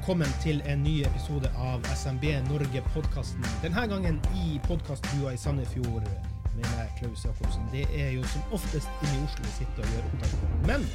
[0.00, 3.44] Velkommen til en ny episode av SMB Norge-podkasten.
[3.60, 6.06] Denne gangen i podkastbua i Sandefjord
[6.54, 7.66] med meg, Klaus Jacobsen.
[7.68, 10.56] Det er jo som oftest inne i Oslo vi sitter og gjør opptak.
[10.70, 10.88] Men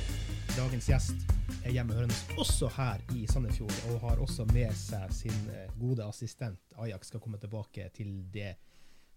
[0.55, 5.69] dagens gjest er hjemmehørende også her i Sandefjord, og har også med seg sin eh,
[5.77, 6.57] gode assistent.
[6.73, 8.55] Ajax skal komme tilbake til det.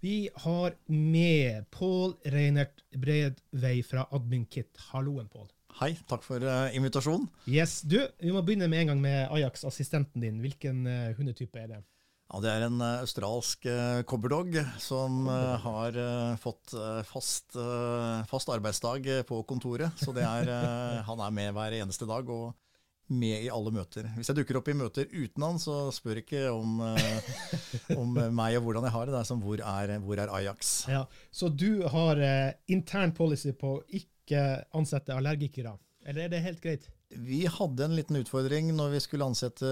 [0.05, 4.85] Vi har med Pål Reinert Bredvei fra AdminKit.
[4.93, 5.49] Halloen, Pål.
[5.77, 7.29] Hei, takk for uh, invitasjonen.
[7.47, 10.41] Yes, du, Vi må begynne med en gang med Ajax, assistenten din.
[10.43, 11.81] Hvilken uh, hundetype er det?
[12.29, 16.01] Ja, Det er en uh, australsk uh, cobberdog som har
[16.43, 16.75] fått
[17.09, 17.55] fast,
[18.31, 19.95] fast, arbeidsdag på kontoret.
[20.03, 20.51] Så er,
[21.07, 22.51] han er med hver eneste dag og
[23.09, 24.11] med i alle møter.
[24.19, 26.83] Hvis jeg dukker opp i møter uten han, så spør ikke om,
[27.95, 29.15] om meg og hvordan jeg har det.
[29.15, 30.75] Det er som hvor er, hvor er Ajax?
[30.91, 32.21] Ja, Så du har
[32.69, 34.45] intern policy på ikke ikke
[34.77, 35.75] ansette allergikere,
[36.09, 36.89] eller er det helt greit?
[37.09, 39.69] Vi hadde en liten utfordring når vi skulle ansette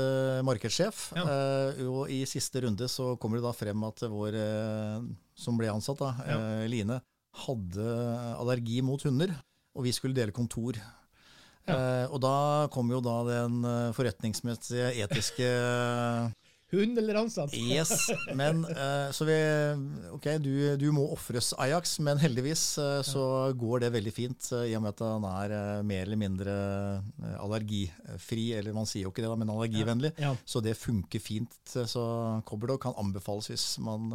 [0.47, 1.11] markedssjef.
[1.17, 1.25] Ja.
[1.29, 5.05] Uh, og I siste runde så kommer det da frem at vår uh,
[5.37, 6.39] som ble ansatt, da, ja.
[6.41, 7.01] uh, Line,
[7.45, 7.89] hadde
[8.41, 9.35] allergi mot hunder.
[9.77, 10.81] Og vi skulle dele kontor.
[11.67, 12.07] Ja.
[12.15, 13.57] og da kom jo da den
[13.97, 15.49] forretningsmessige, etiske
[16.77, 17.55] Hund eller ansatt?
[17.57, 18.07] yes,
[18.39, 19.37] men uh, så vi
[20.15, 23.25] Ok, du, du må ofres, Ajax, men heldigvis uh, så
[23.59, 26.55] går det veldig fint uh, i og med at han er mer eller mindre
[27.41, 28.49] allergifri.
[28.59, 30.15] Eller man sier jo ikke det, da, men allergivennlig.
[30.17, 30.33] Ja.
[30.33, 30.49] Ja.
[30.49, 31.59] Så det funker fint.
[31.67, 32.07] Så
[32.49, 34.11] Cobberdog kan anbefales hvis man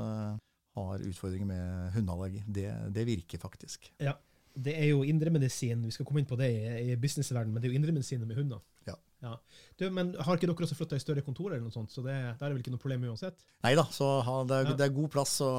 [0.77, 2.43] har utfordringer med hundeallergi.
[2.47, 3.91] Det, det virker faktisk.
[4.01, 4.15] Ja
[4.55, 7.69] det er jo indremedisin, vi skal komme inn på det i, i businessverdenen, men det
[7.69, 8.59] er jo indremedisin med hunder.
[8.87, 8.97] Ja.
[9.21, 9.35] Ja.
[9.77, 12.15] Du, men har ikke dere også flytta i større kontor, eller noe sånt, så det,
[12.39, 13.45] der er vel ikke noe problem uansett?
[13.65, 14.09] Nei da, så
[14.49, 14.73] det, er, ja.
[14.79, 15.51] det, er, god plass, så,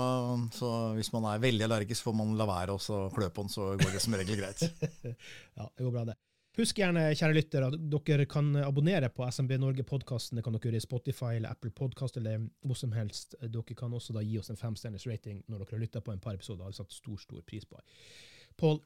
[0.56, 3.70] så, hvis man er veldig allergisk, får man la være å klø på den, så
[3.78, 4.66] går det som regel greit.
[5.58, 6.18] ja, det går bra, det.
[6.58, 10.36] Husk gjerne, kjære lyttere, dere kan abonnere på SMB Norge-podkasten.
[10.36, 13.38] Det kan dere gjøre i Spotify eller Apple Podcast eller hvor som helst.
[13.40, 16.20] Dere kan også da gi oss en femstjerners rating når dere har lytta på en
[16.20, 16.60] par episoder.
[16.60, 17.80] Det har vi satt stor, stor pris på.
[18.60, 18.82] Pål,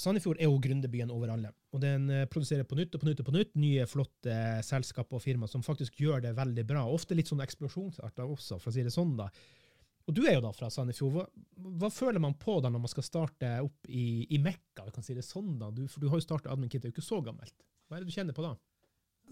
[0.00, 1.50] Sandefjord er jo gründerbyen over alle.
[1.74, 5.18] Og den eh, produserer på nytt og på nytt og på nytt nye, flotte selskaper
[5.18, 6.86] og firmaer som faktisk gjør det veldig bra.
[6.88, 9.12] Ofte litt sånn eksplosjonsarter også, for å si det sånn.
[9.20, 9.28] da.
[10.08, 11.14] Og du er jo da fra Sandefjord.
[11.14, 11.26] Hva,
[11.82, 14.86] hva føler man på da når man skal starte opp i, i Mekka?
[14.88, 15.70] vi kan si det sånn da?
[15.74, 17.54] Du, for du har jo starta Admin Kit, det er jo ikke så gammelt.
[17.86, 18.56] Hva er det du kjenner på da?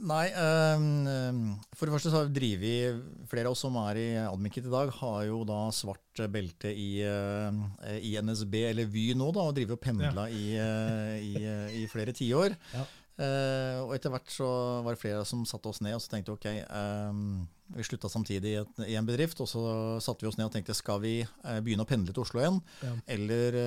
[0.01, 4.07] Nei, um, for det første så har vi drevet Flere av oss som er i
[4.23, 7.53] Admikit i dag, har jo da svart belte i, uh,
[8.01, 10.33] i NSB, eller Vy nå, da, og driver og pendla ja.
[10.33, 12.57] i, uh, i, i, flere tiår.
[12.81, 12.87] Ja.
[13.21, 14.47] Uh, og etter hvert så
[14.81, 17.43] var det flere som satte oss ned og så tenkte ok, um,
[17.75, 19.65] vi slutta samtidig i, et, i, en bedrift, og så
[20.01, 21.19] satte vi oss ned og tenkte skal vi
[21.61, 22.95] begynne å pendle til Oslo igjen, ja.
[23.13, 23.59] eller,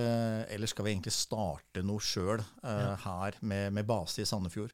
[0.47, 4.73] eller, skal vi egentlig starte noe sjøl her med, med base i Sandefjord?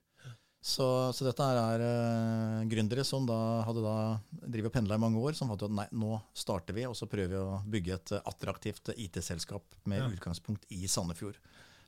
[0.59, 3.95] Så, så, dette er uh, gründere som da hadde da
[4.43, 6.97] drivet og pendla i mange år, som fant ut at nei, nå starter vi, og
[6.99, 10.09] så prøver vi å bygge et attraktivt IT-selskap med ja.
[10.17, 11.39] utgangspunkt i Sandefjord.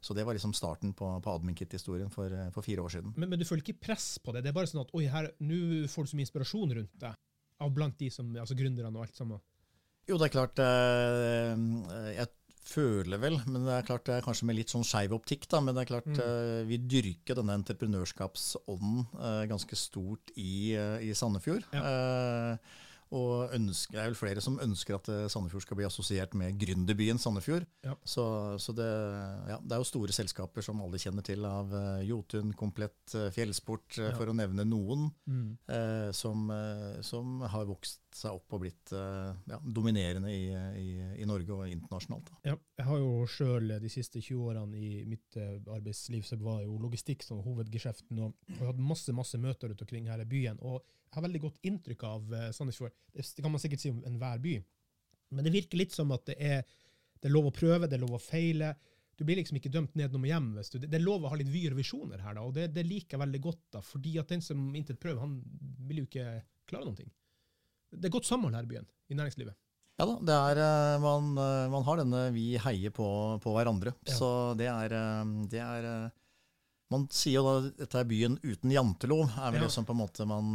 [0.01, 3.11] Så det var liksom starten på, på Adminkit-historien for, eh, for, fire år siden.
[3.19, 4.41] Men, men, du føler ikke press på det?
[4.41, 7.19] Det er bare sånn at oi, her, nå får du så mye inspirasjon rundt deg,
[7.61, 9.43] av blant de som, altså gründerne og alt sammen?
[10.09, 10.57] Jo, det er klart.
[12.17, 12.31] Jeg
[12.65, 15.61] føler vel, men det er klart det er kanskje med litt sånn skeiv optikk, da,
[15.63, 16.21] men det er klart mm.
[16.21, 21.67] uh, vi dyrker denne entreprenørskapsånden uh, ganske stort i, uh, i Sandefjord.
[21.75, 22.57] Ja.
[23.11, 27.17] Og ønsker, det er vel flere som ønsker at Sandefjord skal bli assosiert med gründerbyen
[27.19, 27.65] Sandefjord.
[27.83, 27.97] Ja.
[28.07, 28.23] Så,
[28.63, 28.87] så det,
[29.49, 31.75] ja, det, er jo store selskaper som alle kjenner til, av
[32.07, 35.49] Jotun, Komplett, Fjellsport, for å nevne noen, mm.
[36.15, 36.47] som,
[37.03, 40.49] som, har vokst seg opp og blitt uh, ja, dominerende i,
[40.79, 40.87] i,
[41.21, 42.31] i, Norge og internasjonalt.
[42.47, 46.61] Ja, jeg har jo sjøl de siste 20 årene i mitt uh, arbeidsliv så var
[46.65, 48.19] jo logistikk som hovedgeskjeften.
[48.21, 50.59] Og jeg har hatt masse masse møter rundt omkring her i byen.
[50.61, 52.95] Og jeg har veldig godt inntrykk av Sandnesfjord.
[53.11, 54.55] Det, kan man sikkert si om enhver by.
[55.35, 56.63] Men det virker litt som at det er,
[57.19, 58.73] det er lov å prøve, det er lov å feile.
[59.19, 60.53] Du blir liksom ikke dømt ned noe hjem.
[60.57, 62.69] Hvis du, det er lov å ha litt vyer og visjoner her, da, og det,
[62.75, 63.65] det liker jeg veldig godt.
[63.75, 65.39] da, fordi at den som intet prøver, han
[65.87, 66.29] vil jo ikke
[66.71, 67.11] klare noen ting
[67.91, 69.57] det er godt samhold her i byen, i næringslivet.
[70.01, 73.05] Ja da, det er, eh, man, eh, man har denne vi heier på,
[73.43, 73.93] på hverandre.
[74.07, 74.17] Ja.
[74.17, 75.93] Så det er, eh, det er,
[76.91, 79.67] Man sier jo da dette er byen uten jantelov, er vel ja.
[79.69, 80.49] det som på en måte man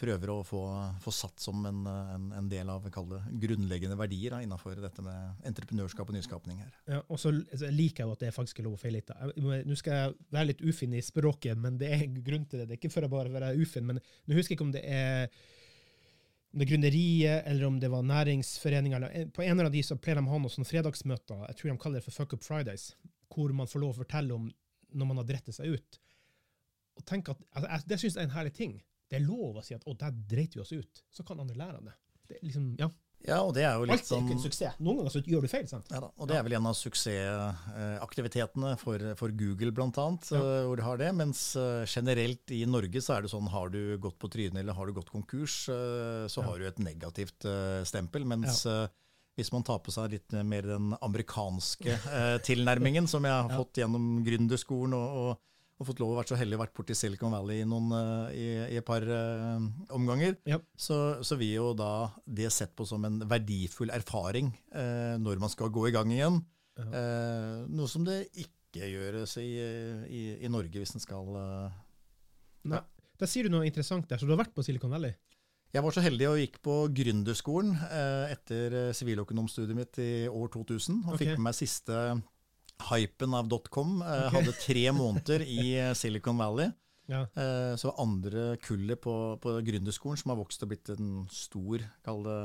[0.00, 0.62] prøver å få,
[0.98, 5.46] få satt som en, en, en, del av det, grunnleggende verdier da, innenfor dette med
[5.46, 6.74] entreprenørskap og nyskapning her.
[6.90, 9.14] Ja, og så liker jeg jo at det er faktisk er lov å feile litt.
[9.38, 12.72] Nå skal jeg være litt ufin i språket, men det er grunn til det.
[12.72, 14.82] Det er ikke for å bare være ufin, men nå husker jeg ikke om det
[14.90, 15.30] er
[16.54, 19.06] om det er Gründeriet eller om det var næringsforeninger.
[19.34, 21.78] På en av de så pleier de å ha noen sånne fredagsmøter, jeg tror de
[21.82, 22.92] kaller det for Fuck Up Fridays,
[23.34, 24.46] hvor man får lov å fortelle om
[24.94, 25.98] når man har drettet seg ut.
[26.94, 28.82] Og tenk at, altså, Det syns jeg er en herlig ting.
[29.10, 31.02] det er lov å si at 'å, der dreit vi oss ut'.
[31.10, 31.92] Så kan andre lære av det.
[32.28, 32.88] det er liksom, ja.
[33.24, 34.74] Ja, og det er jo litt Alt er sånn ikke en suksess.
[34.84, 35.66] Noen ganger så gjør du feil.
[35.70, 35.86] sant?
[35.90, 40.40] Ja da, og det er vel en av suksessaktivitetene for, for Google blant annet, Ja.
[40.42, 41.08] eh, hvor de har det.
[41.16, 44.76] Mens eh, generelt i Norge så er det sånn har du gått på trynet eller
[44.76, 47.46] har du gått konkurs, eh, så har du et negativt
[47.88, 48.24] stempel.
[48.28, 48.66] Mens
[49.34, 51.96] hvis man tar på seg litt mer den amerikanske
[52.46, 55.40] tilnærmingen, som jeg har fått gjennom gründerskolen og, og,
[55.74, 58.34] og fått lov å være så heldig å vært borti Silicon Valley i, noen, eh,
[58.38, 59.58] i, i et par uh,
[59.96, 60.60] omganger, Ja.
[60.78, 65.50] så, så vil jo da det sett på som en verdifull erfaring uh, når man
[65.50, 66.38] skal gå i gang igjen.
[66.78, 66.86] Ja.
[66.86, 69.50] Uh, noe som det ikke gjøres i,
[70.10, 71.28] i, i Norge hvis en skal.
[72.66, 72.80] Nei.
[73.18, 74.18] Da sier du noe interessant der.
[74.18, 75.14] Så du har vært på Silicon Valley?
[75.74, 77.72] Jeg var så heldig og gikk på gründerskolen
[78.30, 81.00] etter siviløkonomstudiet mitt i år 2000.
[81.02, 81.22] Og okay.
[81.22, 82.00] fikk med meg siste
[82.90, 84.00] hypen av dotcom.
[84.02, 84.30] Okay.
[84.34, 86.70] Hadde tre måneder i eh, Silicon Valley.
[87.06, 87.26] Ja.
[87.36, 92.22] Eh, Så andre kullet på, på gründerskolen som har vokst og blitt en stor, kall
[92.24, 92.38] det,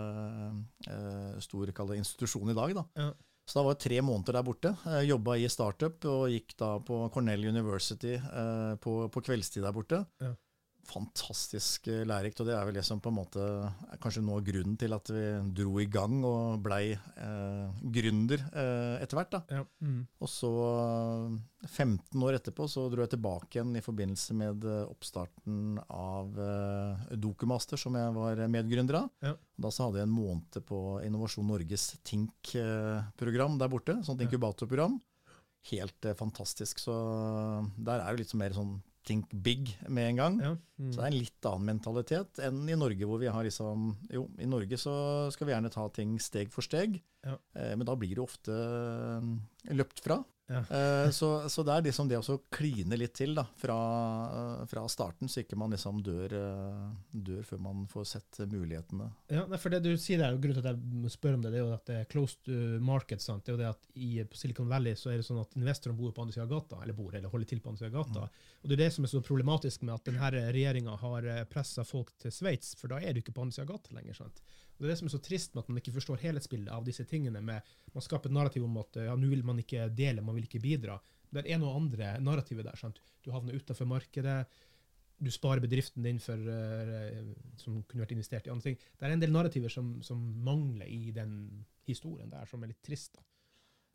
[0.92, 2.76] eh, stor kall det institusjon i dag.
[2.76, 2.86] Da.
[3.00, 3.10] Ja.
[3.50, 4.74] Så da var jeg tre måneder der borte.
[4.86, 9.74] Eh, Jobba i startup og gikk da på Cornell University eh, på, på kveldstid der
[9.74, 10.04] borte.
[10.22, 10.36] Ja.
[10.90, 14.40] Fantastisk eh, lærerikt, og det er vel det som på en måte er kanskje noe
[14.40, 15.24] av grunnen til at vi
[15.60, 19.38] dro i gang og blei eh, gründer eh, etter hvert.
[19.54, 19.64] Ja.
[19.86, 20.02] Mm.
[20.20, 20.52] Og så,
[21.30, 26.42] eh, 15 år etterpå, så dro jeg tilbake igjen i forbindelse med eh, oppstarten av
[26.42, 29.14] eh, Dokumaster, som jeg var medgründer av.
[29.26, 29.36] Ja.
[29.60, 34.98] Da så hadde jeg en måned på Innovasjon Norges Tink-program der borte, sånt inkubatorprogram.
[35.70, 36.80] Helt eh, fantastisk.
[36.80, 36.94] Så
[37.78, 38.78] der er det litt mer sånn
[39.08, 40.40] Think big med en gang.
[40.44, 40.52] Ja.
[40.80, 40.90] Mm.
[40.92, 44.26] Så det er en litt annen mentalitet enn i Norge, hvor vi har liksom Jo,
[44.38, 44.94] i Norge så
[45.34, 47.38] skal vi gjerne ta ting steg for steg, Ja.
[47.56, 50.20] eh, men da blir det ofte eh, løpt fra.
[50.50, 50.60] Ja.
[50.78, 53.78] Eh, så, så det er liksom det å kline litt til da, fra,
[54.34, 59.12] eh, fra starten, så ikke man liksom dør, eh, dør før man får sett mulighetene.
[59.30, 61.62] Ja, for det du sier der, og grunnen til at jeg spør om det, det
[61.62, 62.50] er jo at det er closed
[62.86, 63.22] market.
[63.22, 63.46] sant?
[63.46, 66.00] Det er jo det at i, På Silicon Valley så er det sånn at investorene
[66.00, 68.10] bor på andre sida av gata, eller bor, eller holder til på andre siden av
[68.10, 68.48] gata.
[68.64, 72.16] Og Det er det som er så problematisk med at denne regjeringa har pressa folk
[72.18, 74.18] til Sveits, for da er du ikke på andre sida av gata lenger.
[74.24, 74.42] sant?
[74.80, 77.04] Det er det som er så trist med at man ikke forstår helhetsbildet av disse
[77.06, 77.42] tingene.
[77.44, 80.48] med Man skaper et narrativ om at ja, nå vil man ikke dele, man vil
[80.48, 80.96] ikke bidra.
[81.30, 82.80] Det er noe andre narrativet der.
[82.80, 83.02] sant?
[83.22, 84.46] Du havner utafor markedet
[85.20, 88.78] du sparer bedriften din for, eh, som kunne vært investert i andre ting.
[88.96, 92.82] Det er en del narrativer som, som mangler i den historien der, som er litt
[92.86, 93.18] trist.
[93.18, 93.26] da.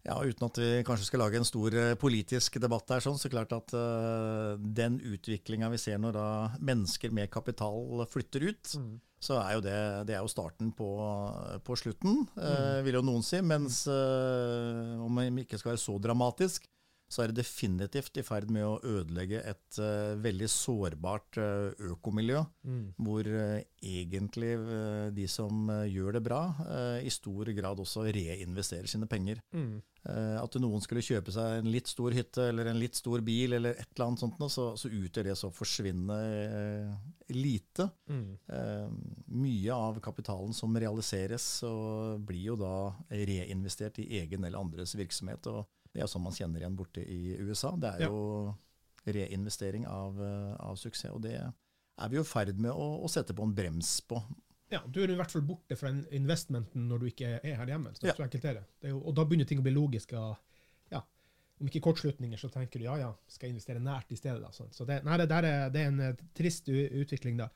[0.04, 3.30] Ja, Uten at vi kanskje skal lage en stor eh, politisk debatt der, sånn, så
[3.32, 6.26] klart at uh, den utviklinga vi ser når da
[6.60, 8.74] mennesker med kapital flytter ut,
[9.24, 9.78] så er jo det,
[10.08, 10.88] det er jo starten på,
[11.64, 13.40] på slutten, eh, vil jo noen si.
[13.44, 16.68] Mens eh, om det ikke skal være så dramatisk,
[17.10, 22.40] så er det definitivt i ferd med å ødelegge et uh, veldig sårbart uh, økomiljø,
[22.96, 24.54] hvor uh, egentlig
[25.14, 26.40] de som gjør det bra,
[27.04, 29.42] i stor grad også reinvesterer sine penger.
[29.52, 29.82] Mm.
[30.40, 33.76] At noen skulle kjøpe seg en litt stor hytte eller en litt stor bil, eller
[33.76, 36.16] et eller annet sånt, så, så utgjør det så forsvinnende
[37.36, 37.90] lite.
[38.08, 38.32] Mm.
[39.36, 41.48] Mye av kapitalen som realiseres,
[42.24, 42.74] blir jo da
[43.12, 45.52] reinvestert i egen eller andres virksomhet.
[45.52, 47.70] og Det er jo sånn man kjenner igjen borte i USA.
[47.78, 48.22] Det er jo
[49.06, 51.12] reinvestering av, eh, av suksess.
[51.14, 54.18] Og det er vi jo i ferd med å, å sette på en brems på.
[54.72, 57.92] Ja, Du er i hvert fall borte fra investmenten når du ikke er her hjemme.
[57.94, 58.14] Så, Ja.
[58.16, 58.64] så enkelt er det.
[58.80, 60.18] det er jo, og da begynner ting å bli logiske.
[60.90, 61.02] Ja,
[61.60, 64.40] om ikke kortslutninger, så tenker du ja, ja, skal jeg investere nært i stedet.
[64.42, 64.72] Da, sånn.
[64.74, 67.50] Så det, nei, det, der er, det er en eh, trist utvikling, da.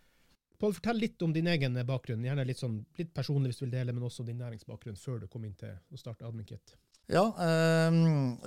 [0.59, 2.23] Pål, fortell litt om din egen bakgrunn.
[2.27, 5.27] Gjerne litt, sånn, litt personlig hvis du vil dele, men også din næringsbakgrunn før du
[5.31, 6.75] kom inn til å starte Adminkit.
[7.09, 7.95] Ja, eh,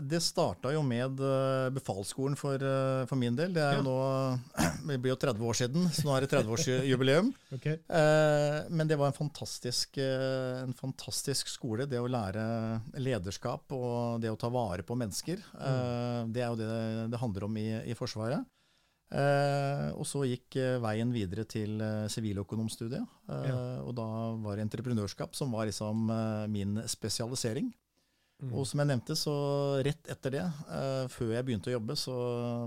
[0.06, 3.56] det starta jo med eh, befalsskolen for, eh, for min del.
[3.56, 3.98] Det er jo nå
[4.92, 7.32] Det blir jo 30 år siden, så nå er det 30-årsjubileum.
[7.58, 7.80] okay.
[7.90, 11.90] Eh, men det var en fantastisk, en fantastisk skole.
[11.90, 12.46] Det å lære
[13.02, 15.42] lederskap og det å ta vare på mennesker.
[15.42, 16.72] Eh, det er jo det
[17.12, 18.46] det handler om i, i Forsvaret.
[19.12, 21.82] Eh, og så gikk veien videre til
[22.14, 23.10] siviløkonomstudiet.
[23.26, 23.62] Ja.
[23.82, 24.10] Og da
[24.46, 26.12] var det entreprenørskap som var liksom
[26.54, 27.74] min spesialisering.
[28.42, 28.54] Mm.
[28.58, 29.34] Og som jeg nevnte, så
[29.86, 32.14] rett etter det, uh, før jeg begynte å jobbe, så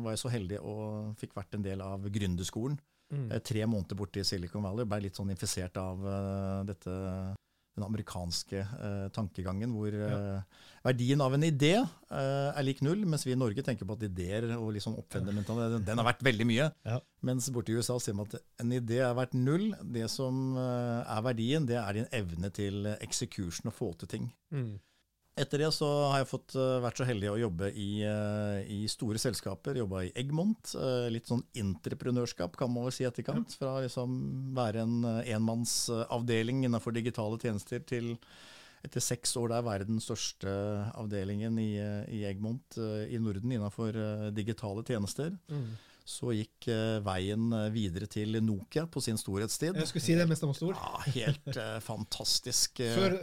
[0.04, 2.78] var jeg så heldig og fikk vært en del av gründerskolen.
[3.12, 3.31] Mm.
[3.33, 4.87] Uh, Tre måneder borte i Silicon Valley.
[4.88, 6.95] Ble litt sånn infisert av uh, dette,
[7.75, 10.19] den amerikanske eh, tankegangen, hvor ja.
[10.85, 14.47] verdien av en idé er lik null, mens vi i Norge tenker på at ideer
[14.54, 16.69] og liksom oppfinnermentalitet, den har vært veldig mye.
[16.87, 17.00] Ja.
[17.26, 19.73] Mens borte i USA sier man at en idé er verdt null.
[19.83, 24.31] Det som er verdien, det er din evne til execution og få til ting.
[24.54, 24.76] Mm.
[25.35, 28.85] Etter det så har jeg fått uh, vært så heldig å jobbe i, uh, i
[28.91, 29.81] store selskaper.
[29.81, 30.76] Jobba i Eggmont.
[30.79, 33.57] Uh, litt sånn entreprenørskap, kan man vel si etterkant.
[33.59, 34.14] Fra liksom
[34.55, 35.00] være en
[35.35, 38.14] enmannsavdeling innenfor digitale tjenester til
[38.85, 40.53] etter seks år der den største
[40.93, 41.73] avdelingen i,
[42.12, 42.76] i Eggmont
[43.09, 43.97] i Norden innenfor
[44.37, 45.33] digitale tjenester.
[45.49, 45.73] Mm
[46.04, 49.78] så gikk uh, veien eh, videre til Nokia på sin storhetstid.
[49.80, 50.76] Jeg skulle si det mens den var stor.
[50.76, 52.82] Ja, Helt uh, fantastisk.
[52.92, 53.16] Før,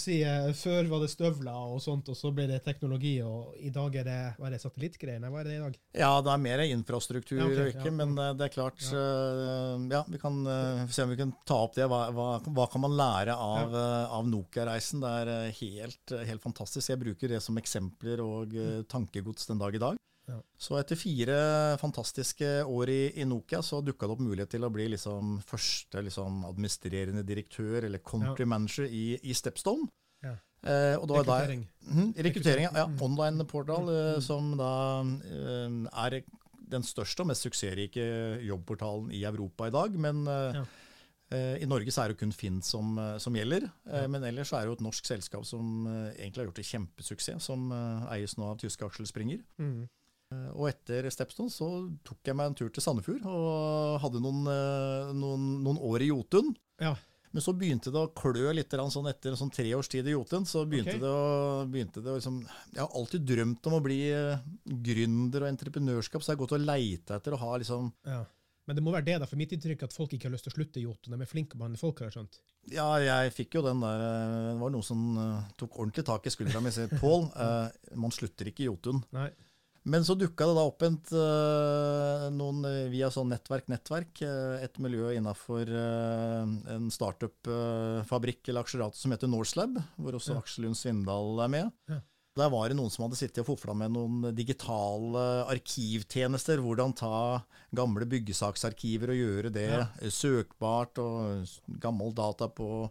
[0.00, 0.18] si,
[0.58, 4.08] før, var det støvler og sånt, og så ble det teknologi, og i dag er
[4.08, 5.30] det hva er det, satellittgreiene?
[5.30, 5.78] Hva er det i dag?
[6.02, 7.96] Ja, det er mer infrastruktur, ja, okay, ikke, ja.
[8.02, 9.06] men det er klart ja.
[9.94, 10.02] ja.
[10.10, 10.42] vi kan
[10.90, 11.86] se om vi kan ta opp det.
[11.90, 13.78] Hva, hva, hva kan man lære av,
[14.18, 15.06] av Nokia-reisen?
[15.06, 16.90] Det er helt, helt, fantastisk.
[16.90, 18.56] Jeg bruker det som eksempler og
[18.90, 20.02] tankegods den dag i dag.
[20.30, 20.38] Ja.
[20.54, 21.36] Så etter fire
[21.80, 26.04] fantastiske år i, i Nokia, så dukka det opp mulighet til å bli liksom første
[26.06, 28.52] liksom, administrerende direktør, eller country ja.
[28.54, 29.90] manager, i, i Stepstone.
[30.22, 30.36] Ja.
[30.62, 31.64] Eh, rekruttering.
[31.66, 32.86] Der, mm, rekruttering, ja.
[32.86, 33.02] Mm.
[33.02, 34.22] Online portal, eh, mm.
[34.22, 36.22] som da eh, er
[36.72, 38.04] den største og mest suksessrike
[38.46, 39.98] jobbportalen i Europa i dag.
[39.98, 40.60] Men eh,
[41.34, 43.66] eh, i Norge så er det kun Finn som, som gjelder.
[44.06, 47.66] Men ellers er det jo et norsk selskap som egentlig har gjort det kjempesuksess, som
[48.14, 49.42] eies nå av tyske Aksel Springer.
[49.58, 49.90] Mm.
[50.32, 51.68] Eh, og etter Stepstone så
[52.06, 56.12] tok jeg meg en tur til Sandefjord og hadde noen, eh, noen, noen år i
[56.12, 56.52] Jotun.
[56.82, 56.94] Ja.
[57.32, 60.44] Men så begynte det å klø litt sånn etter sånn tre års tid i Jotun.
[60.44, 61.00] så begynte okay.
[61.00, 62.42] det å, begynte det å liksom,
[62.74, 66.56] Jeg har alltid drømt om å bli eh, gründer og entreprenørskap, så jeg har gått
[66.58, 68.22] og leita etter å ha liksom ja.
[68.68, 70.44] Men det må være det, da, for mitt inntrykk er at folk ikke har lyst
[70.46, 71.16] til å slutte i Jotun.
[71.16, 71.98] De er flinke til å behandle folk.
[71.98, 72.36] har jeg skjønt.
[72.70, 75.00] Ja, jeg fikk jo den der Det var noen som
[75.58, 77.26] tok ordentlig tak i skuldra mi og sa Pål,
[78.04, 79.02] man slutter ikke i Jotun.
[79.16, 79.32] Nei.
[79.82, 82.62] Men så dukka det da opp et, uh, noen
[82.92, 90.18] via sånn nettverk-nettverk, uh, et miljø innafor en startup-fabrikk eller aksjerat som heter Norselab, hvor
[90.20, 90.42] også ja.
[90.44, 91.76] Aksel Lund Svindal er med.
[91.90, 91.98] Ja.
[92.38, 95.22] Der var det noen som hadde sittet og fofla med noen digitale
[95.52, 96.62] arkivtjenester.
[96.64, 97.42] Hvordan ta
[97.76, 99.84] gamle byggesaksarkiver og gjøre det ja.
[100.08, 101.44] søkbart, og
[101.82, 102.86] gammel data på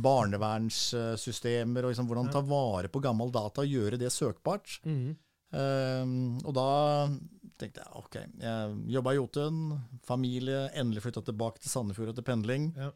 [0.00, 1.84] barnevernssystemer.
[1.84, 4.78] og liksom, Hvordan ta vare på gammel data og gjøre det søkbart.
[4.88, 5.12] Mm.
[5.54, 6.68] Um, og da
[7.56, 9.60] tenkte jeg OK, jeg jobba i Jotun,
[10.06, 12.72] familie, endelig flytta tilbake til Sandefjord etter pendling.
[12.76, 12.90] Ja.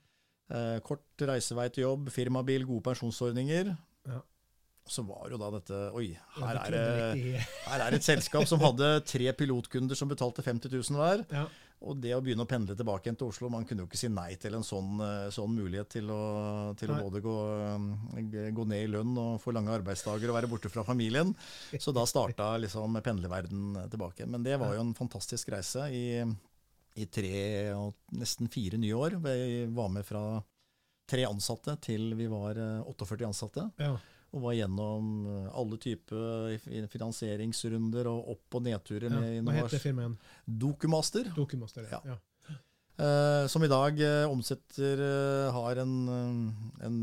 [0.51, 3.73] Uh, kort reisevei til jobb, firmabil, gode pensjonsordninger.
[4.11, 4.21] Ja.
[4.91, 6.09] Så var jo da dette Oi,
[6.41, 10.99] her er det, her er et selskap som hadde tre pilotkunder som betalte 50 000
[10.99, 11.23] hver.
[11.31, 11.45] Ja.
[11.81, 14.11] Og det å begynne å pendle tilbake igjen til Oslo Man kunne jo ikke si
[14.13, 17.37] nei til en sånn, eh, sånn mulighet til, å, til å, både gå,
[18.21, 21.33] eh, gå, ned i lønn og få lange arbeidsdager og være borte fra familien.
[21.81, 24.29] Så da starta liksom pendlerverden tilbake.
[24.29, 26.05] Men det var jo en fantastisk reise i,
[27.01, 27.41] i tre
[27.73, 29.17] og nesten fire nye år.
[29.25, 30.25] Vi var med fra
[31.11, 33.71] tre ansatte til vi var 48 eh, ansatte.
[33.81, 33.95] Ja
[34.31, 39.09] og var gjennom eh, alle typer finansieringsrunder og opp- og nedturer.
[39.11, 40.19] Ja, med hva heter firmaet igjen?
[40.67, 41.31] Dokumaster.
[41.37, 42.03] Dokumaster, ja.
[42.13, 42.19] ja.
[43.01, 45.93] Uh, som i dag uh, omsetter uh, har en,
[46.85, 46.97] en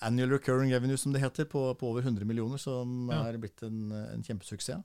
[0.00, 3.26] annual recurring revenue, som det heter, på, på over 100 millioner, som ja.
[3.28, 4.80] er blitt en, en, kjempesuksess.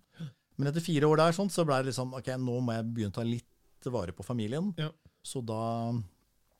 [0.59, 3.15] Men etter fire år der sånn, så ble det liksom ok, nå må jeg begynne
[3.15, 4.73] å ta litt vare på familien.
[5.23, 5.63] Så da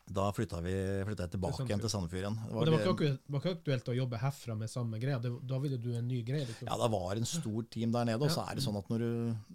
[0.05, 0.73] da flytta, vi,
[1.07, 2.39] flytta jeg tilbake igjen til Sandefjord igjen.
[2.43, 5.19] Det var, det var, ikke, var, ikke, aktuelt å jobbe herfra med samme greia?
[5.23, 6.47] Det, da ville du en ny greie?
[6.49, 6.67] Liksom.
[6.67, 8.27] Ja, det var en stor team der nede.
[8.27, 9.13] Og så er det sånn at når du,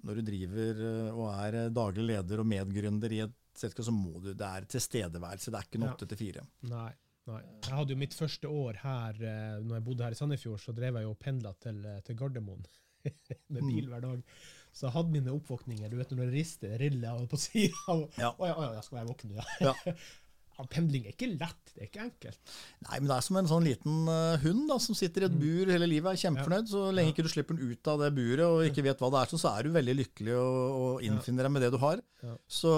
[0.08, 3.92] når du, driver eh, og er eh, daglig leder og medgründer i et selskap, så
[3.92, 5.52] må du Det er tilstedeværelse.
[5.52, 6.44] Det er ikke noe åtte til fire.
[6.72, 6.90] Nei.
[7.28, 7.42] Nei.
[7.66, 10.72] Jeg hadde jo mitt første år her, eh, når jeg bodde her i Sandefjord, så
[10.72, 12.64] drev jeg jo og pendla til, til Gardermoen
[13.52, 13.90] med bil mm.
[13.92, 14.24] hver dag.
[14.72, 15.92] Så jeg hadde mine oppvåkninger.
[15.92, 17.98] Du vet når det rister, riller på sida.
[18.16, 18.32] Ja.
[18.32, 19.46] Å ja, ja, skal jeg våkne, ja.
[19.68, 19.94] ja.
[20.66, 22.52] Pendling er ikke lett, det er ikke enkelt.
[22.88, 25.36] Nei, men det er som en sånn liten uh, hund da, som sitter i et
[25.36, 25.42] mm.
[25.44, 26.70] bur hele livet, er kjempefornøyd.
[26.72, 29.20] Så lenge ikke du slipper den ut av det buret og ikke vet hva det
[29.20, 32.02] er, så, er du veldig lykkelig og, og innfinner deg med det du har.
[32.50, 32.72] Så,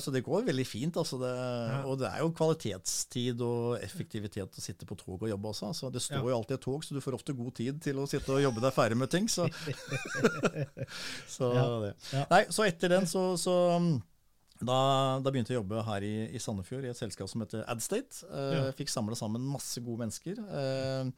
[0.00, 0.96] så, det går veldig fint.
[0.96, 1.34] Altså det.
[1.84, 5.70] Og det er jo kvalitetstid og effektivitet å sitte på tog og jobbe også.
[5.74, 8.08] Altså det står jo alltid et tog, så du får ofte god tid til å
[8.08, 9.28] sitte og jobbe deg ferdig med ting.
[9.28, 9.44] Så,
[11.36, 11.52] så,
[12.32, 13.56] Nei, så etter den så, så
[14.60, 14.80] da,
[15.20, 18.22] da, begynte jeg å jobbe her i, i, Sandefjord i et selskap som heter Adstate.
[18.28, 18.62] Eh, ja.
[18.76, 20.40] Fikk samla sammen masse gode mennesker.
[20.40, 21.10] Eh,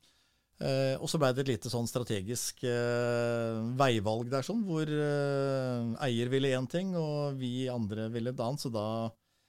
[0.67, 5.95] eh, og så ble det et lite sånn strategisk eh, veivalg der, sånn, hvor eh,
[6.09, 8.65] eier ville én ting, og vi andre ville et annet.
[8.65, 8.89] Så da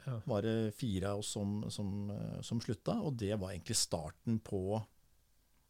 [0.06, 0.20] ja.
[0.30, 4.42] var det fire av oss som, som, eh, som, slutta, og det var egentlig starten
[4.44, 4.82] på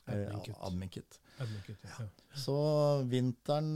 [0.09, 1.19] Adminkit.
[1.37, 2.07] Adminkit ja.
[2.33, 2.55] Så
[3.05, 3.75] vinteren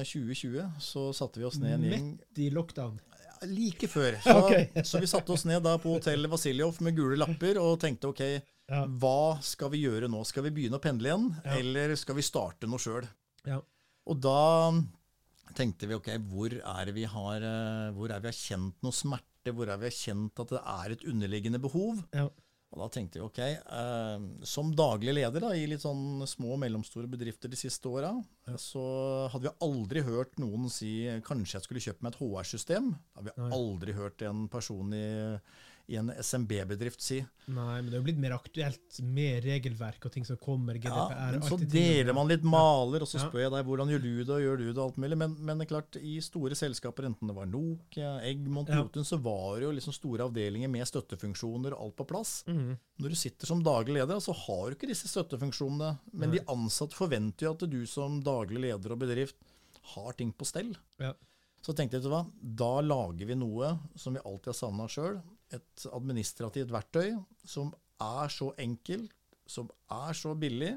[0.00, 2.96] 2020 så satte vi oss ned en gjeng Midt i lockdown?
[3.44, 4.16] Like før.
[4.24, 4.82] Så, okay.
[4.84, 8.22] så vi satte oss ned da på hotellet Vasiljov med gule lapper og tenkte ok,
[8.66, 8.80] Ja.
[8.86, 10.24] hva skal vi gjøre nå?
[10.26, 11.54] Skal vi begynne å pendle igjen, Ja.
[11.60, 13.06] eller skal vi starte noe sjøl?
[13.46, 13.60] Ja.
[14.06, 14.72] Og da
[15.54, 19.52] tenkte vi ok, hvor er vi har, eh, hvor er vi har kjent noe smerte?
[19.54, 22.02] Hvor er vi har kjent at det er et underliggende behov?
[22.12, 22.26] Ja.
[22.74, 26.60] Og da tenkte jeg ok, eh, som daglig leder da, i litt sånn små og
[26.64, 28.10] mellomstore bedrifter de siste åra,
[28.60, 28.82] så
[29.32, 32.90] hadde vi aldri hørt noen si kanskje jeg skulle kjøpe meg et HR-system.
[33.14, 35.06] Da hadde vi aldri hørt en person i,
[35.88, 37.20] i en SMB-bedrift si.
[37.46, 41.12] Nei, men det er jo blitt mer aktuelt med regelverk og ting som kommer, GDPR,
[41.14, 43.28] Ja, men så deler man litt maler, og så Ja.
[43.28, 45.16] spør jeg deg hvordan gjør du det, og gjør du det, og alt mulig.
[45.20, 48.82] Men, men det er klart, i store selskaper, enten det var Nokia, Eggmont, Ja.
[49.06, 52.42] Så var det jo liksom store avdelinger med støttefunksjoner og alt på plass.
[52.48, 52.76] Mm.
[52.98, 55.98] Når du sitter som daglig leder, så har du ikke disse støttefunksjonene.
[56.12, 56.38] Men Nei.
[56.38, 59.36] de ansatte forventer jo at du som daglig leder og bedrift
[59.94, 60.74] har ting på stell.
[60.98, 61.12] Ja.
[61.62, 64.86] Så tenkte jeg, vet du hva, da lager vi noe som vi alltid har savna
[64.90, 65.20] sjøl.
[65.54, 67.14] Et administrativt verktøy
[67.46, 67.70] som
[68.02, 69.12] er så enkelt,
[69.46, 70.74] som er så billig,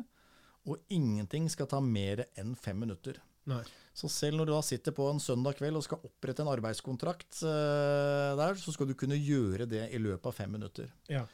[0.70, 3.18] og ingenting skal ta mer enn fem minutter.
[3.50, 3.64] Nei.
[3.98, 7.42] Så selv når du da sitter på en søndag kveld og skal opprette en arbeidskontrakt
[7.48, 10.92] eh, der, så skal du kunne gjøre det i løpet av fem minutter.
[11.10, 11.26] Ja.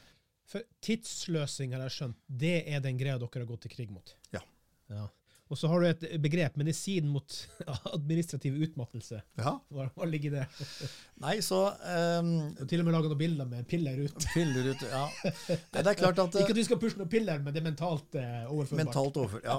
[0.50, 4.16] For tidsløsing, har jeg skjønt, det er den greia dere har gått til krig mot.
[4.34, 4.42] Ja.
[4.94, 5.08] ja.
[5.54, 7.36] Og så har du et begrep, medisin mot
[7.94, 9.20] administrativ utmattelse.
[9.38, 9.52] Ja.
[9.70, 10.46] Hva, hva ligger i det?
[11.22, 14.26] Nei, så Um, har til og med laga noen bilder med piller ut.
[14.34, 15.04] Piller ut, ja.
[15.22, 17.66] Nei, det er klart at Ikke at vi skal pushe noen piller, men det er
[17.68, 18.80] mentalt uh, overførbart.
[18.82, 19.58] Mentalt overfor, ja.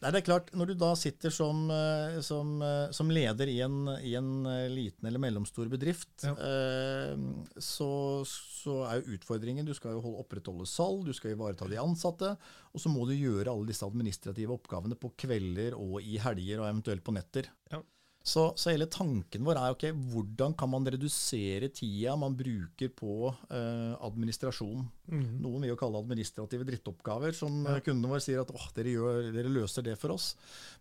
[0.00, 3.58] Nei, det er klart, når du da sitter som, eh, som, eh, som leder i
[3.64, 4.30] en, i en
[4.74, 6.34] liten eller mellomstor bedrift, Ja.
[6.34, 7.14] eh,
[7.62, 7.90] så,
[8.26, 12.34] så er jo utfordringen Du skal jo holde, opprettholde salg, du skal ivareta de ansatte,
[12.70, 16.68] og så må du gjøre alle disse administrative oppgavene på kvelder og i helger og
[16.70, 17.48] eventuelt på netter.
[17.70, 17.80] Ja.
[18.22, 23.30] Så, så hele tanken vår er ok, hvordan kan man redusere tida man bruker på
[23.48, 24.82] eh, administrasjon.
[25.08, 25.38] Mhm.
[25.40, 27.76] Noen vil jo kalle det administrative drittoppgaver, som Ja.
[27.76, 30.34] eh, kundene våre sier at åh, dere, gjør, dere løser det for oss.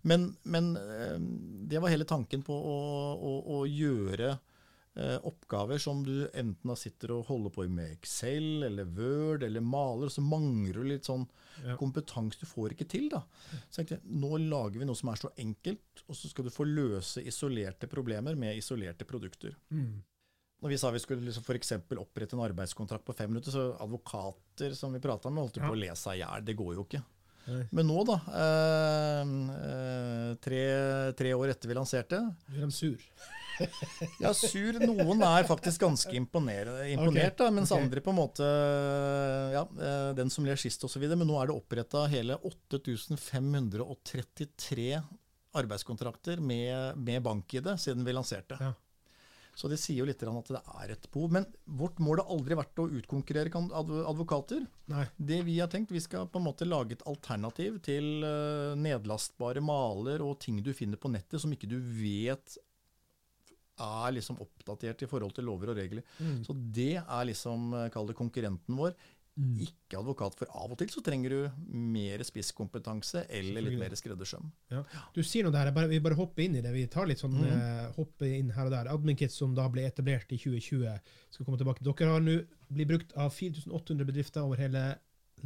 [0.04, 1.16] Men, men eh,
[1.72, 2.78] det var hele tanken på å,
[3.16, 4.38] å, å gjøre
[5.24, 10.12] oppgaver som du enten sitter og holder på med Excel eller Word eller maler, og
[10.12, 11.28] så mangler du litt sånn
[11.64, 11.76] Ja.
[11.76, 13.10] kompetanse du får ikke til.
[13.10, 13.24] da.
[13.70, 16.50] Så jeg tenkte, Nå lager vi noe som er så enkelt, og så skal du
[16.52, 19.56] få løse isolerte problemer med isolerte produkter.
[19.72, 20.02] Mm.
[20.62, 21.72] Når vi sa vi skulle liksom f.eks.
[21.98, 25.70] opprette en arbeidskontrakt på fem minutter, så advokater som vi prata med, holdt jo Ja.
[25.70, 26.44] på å le seg i hjel.
[26.46, 27.04] Det går jo ikke.
[27.48, 27.68] Nei.
[27.72, 32.98] Men nå, da, eh, eh, tre, tre år etter vi lanserte Nå er de sur.
[34.24, 34.80] Ja, sur.
[34.82, 37.86] Noen er faktisk ganske imponert, imponert da, mens okay.
[37.86, 38.50] andre på en måte
[39.54, 41.06] Ja, eh, den som ler sist osv.
[41.12, 44.92] Men nå er det oppretta hele 8533
[45.60, 48.60] arbeidskontrakter med, med bank-ID siden vi lanserte.
[48.62, 48.74] Ja.
[49.60, 51.34] Så det sier jo litt at det er et behov.
[51.36, 53.52] Men vårt mål har aldri vært å utkonkurrere
[54.08, 54.64] advokater.
[54.92, 55.04] Nei.
[55.18, 59.64] Det vi har tenkt, vi skal på en måte lage et alternativ til eh, nedlastbare
[59.64, 62.56] maler og ting du finner på nettet som ikke du vet
[63.86, 66.04] er liksom oppdatert i forhold til lover og regler.
[66.20, 66.44] Mm.
[66.46, 68.94] Så det er liksom, eh, kall det konkurrenten vår.
[69.40, 69.56] Mm.
[69.64, 74.50] Ikke advokat, for av og til så trenger du mer spisskompetanse eller litt mer skreddersøm.
[74.74, 74.82] Ja.
[75.16, 76.74] Du sier noe der, bare, vi bare hopper inn i det.
[76.76, 77.46] Vi tar litt sånn mm.
[77.48, 78.90] eh, hopper inn her og der.
[78.92, 81.86] AdminKit som da ble etablert i 2020, skal komme tilbake.
[81.88, 82.36] Dere har nå
[82.68, 84.84] blitt brukt av 4800 bedrifter over hele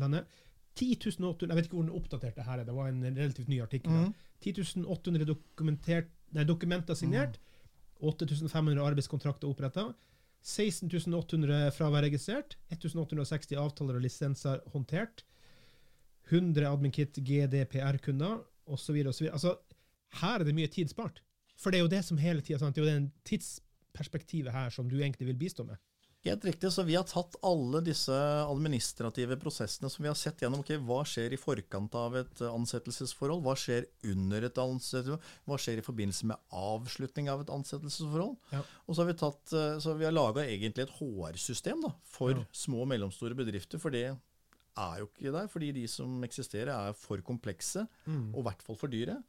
[0.02, 0.42] landet.
[0.74, 3.62] 10 800, Jeg vet ikke hvor den oppdaterte her er, det var en relativt ny
[3.62, 3.94] artikkel.
[3.94, 4.06] Mm.
[4.10, 4.14] Mhm.
[4.42, 7.38] 10 800 dokumenter signert.
[8.04, 9.92] 8500 arbeidskontrakter oppretta.
[10.44, 12.58] 16.800 fravær registrert.
[12.74, 15.24] 1860 avtaler og lisenser håndtert.
[16.32, 19.00] 100 AdminKit GDPR-kunder, osv.
[19.08, 19.58] Altså,
[20.22, 21.22] her er det mye tid spart.
[21.60, 24.90] For det er jo det som hele tida Det er jo den tidsperspektivet her som
[24.90, 25.80] du egentlig vil bistå med.
[26.24, 28.16] Helt riktig, så vi har tatt alle disse
[28.48, 30.62] administrative prosessene som vi har sett gjennom.
[30.64, 33.44] Okay, Hva skjer i forkant av et ansettelsesforhold?
[33.44, 35.34] Hva skjer under et ansettelsesforhold?
[35.52, 38.38] Hva skjer i forbindelse med avslutning av et ansettelsesforhold?
[38.56, 38.64] Ja.
[38.88, 42.46] Og så har vi, tatt, eh, så vi har laga egentlig et HR-system for Ja.
[42.54, 43.78] små og mellomstore bedrifter.
[43.84, 44.06] For det
[44.78, 48.76] er jo ikke der, fordi de som eksisterer er for komplekse og i hvert fall
[48.80, 49.20] for dyre.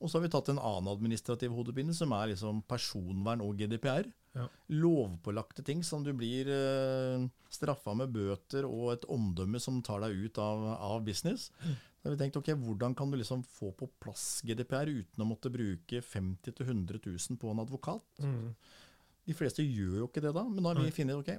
[0.00, 4.06] Og så har vi tatt en annen administrativ hodepine, som er liksom personvern og GDPR.
[4.34, 4.48] Ja.
[4.74, 10.26] Lovpålagte ting som du blir uh, straffa med bøter og et omdømme som tar deg
[10.26, 11.50] ut av, av business.
[11.62, 15.28] Da har vi tenkt, ok, Hvordan kan du liksom få på plass GDPR uten å
[15.28, 18.04] måtte bruke 50 000-100 000 på en advokat?
[18.20, 18.50] Mm.
[19.24, 20.96] De fleste gjør jo ikke det da, men da har vi Nei.
[20.98, 21.30] funnet ok,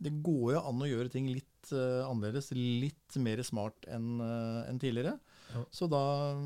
[0.00, 4.66] det går jo an å gjøre ting litt uh, annerledes, litt mer smart enn uh,
[4.68, 5.16] en tidligere.
[5.52, 5.64] Ja.
[5.74, 6.02] Så da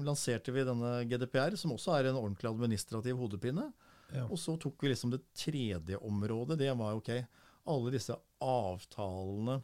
[0.06, 3.68] lanserte vi denne GDPR, som også er en ordentlig administrativ hodepine.
[4.14, 4.24] Ja.
[4.30, 6.58] Og så tok vi liksom det tredje området.
[6.60, 7.10] Det var ok,
[7.66, 9.58] alle disse avtalene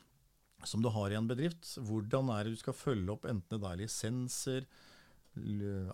[0.67, 1.77] som du har i en bedrift.
[1.81, 4.67] Hvordan er det du skal følge opp enten det er lisenser,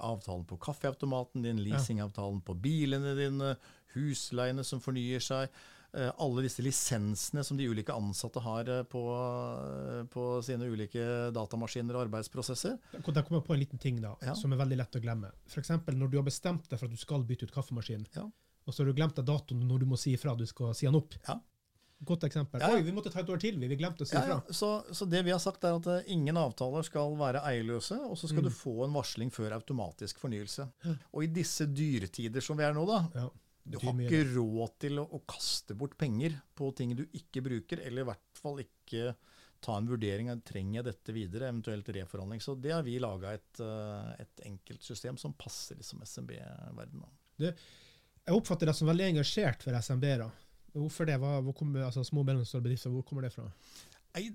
[0.01, 3.55] avtalen på kaffeautomaten din, leasingavtalen på bilene dine,
[3.95, 5.49] husleiene som fornyer seg.
[5.97, 11.31] eh, Alle disse lisensene som de ulike ansatte har eh, på, eh, på sine ulike
[11.33, 12.79] datamaskiner og arbeidsprosesser.
[12.92, 14.35] Der kommer jeg på en liten ting da, Ja.
[14.35, 15.31] som er veldig lett å glemme.
[15.57, 18.27] Eksempel når du har bestemt deg for at du skal bytte ut kaffemaskinen, Ja.
[18.66, 20.87] Og så har du glemt deg datoen når du må si ifra du skal si
[20.88, 21.14] han opp.
[21.29, 21.38] Ja.
[22.05, 22.61] Godt eksempel.
[22.61, 22.74] Ja.
[22.74, 23.68] Oi, vi måtte ta et år til, vi.
[23.72, 24.35] Vi glemte å si Ja, ifra.
[24.44, 24.52] ja.
[24.52, 28.18] Så, så det vi har sagt er at eh, ingen avtaler skal være eierløse, og
[28.20, 28.50] så skal Mm.
[28.50, 30.66] du få en varsling før automatisk fornyelse.
[31.14, 33.31] Og i disse dyretider som vi er nå, da, Ja.
[33.64, 37.81] du har ikke råd til å, å kaste bort penger på ting du ikke bruker,
[37.81, 39.14] eller i hvert fall ikke
[39.64, 42.42] ta en vurdering av trenger jeg dette videre, eventuelt reforhandling.
[42.44, 47.09] Så det har vi laga et, eh, et enkelt system som passer liksom SMB-verdenen.
[48.27, 50.25] Jeg oppfatter deg som veldig engasjert for SMB-er.
[50.77, 51.17] Hvorfor det?
[51.23, 53.47] Hva, hvor kommer, altså, små og mellomstore bedrifter, hvor kommer det fra?
[54.17, 54.33] Nei,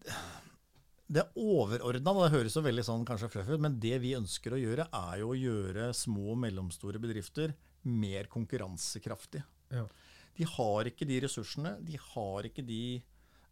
[1.11, 4.61] det overordna, det høres jo veldig sånn kanskje fluffy ut, men det vi ønsker å
[4.61, 7.51] gjøre, er jo å gjøre små og mellomstore bedrifter
[7.83, 9.43] mer konkurransekraftige.
[9.75, 9.83] Ja.
[10.37, 13.01] De har ikke de ressursene, de har ikke de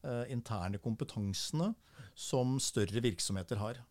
[0.06, 1.73] uh, interne kompetansene
[2.15, 3.84] som større virksomheter har.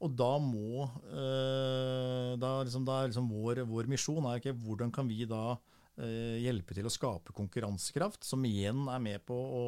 [0.00, 4.92] Og da må eh, da liksom, da er liksom vår, vår misjon er ikke hvordan
[4.94, 5.56] kan vi da
[5.98, 9.64] eh, hjelpe til å skape konkurransekraft, som igjen er med på å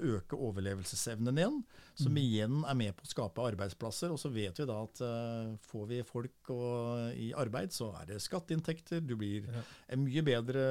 [0.00, 1.56] øke overlevelsesevnen igjen,
[1.98, 4.08] som igjen er med på å skape arbeidsplasser.
[4.14, 8.06] Og så vet vi da at eh, får vi folk og, i arbeid, så er
[8.14, 9.02] det skatteinntekter.
[9.04, 9.60] Du blir Ja.
[9.92, 10.64] en mye bedre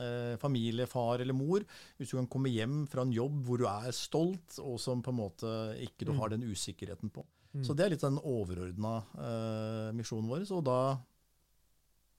[0.00, 1.62] eh, familie, far eller mor,
[1.98, 5.14] hvis du kan komme hjem fra en jobb hvor du er stolt, og som på
[5.14, 5.54] en måte
[5.86, 6.18] ikke du Mm.
[6.20, 7.22] har den usikkerheten på.
[7.54, 7.64] Mm.
[7.64, 10.46] Så det er litt den overordna eh, misjonen vår.
[10.56, 10.78] Og da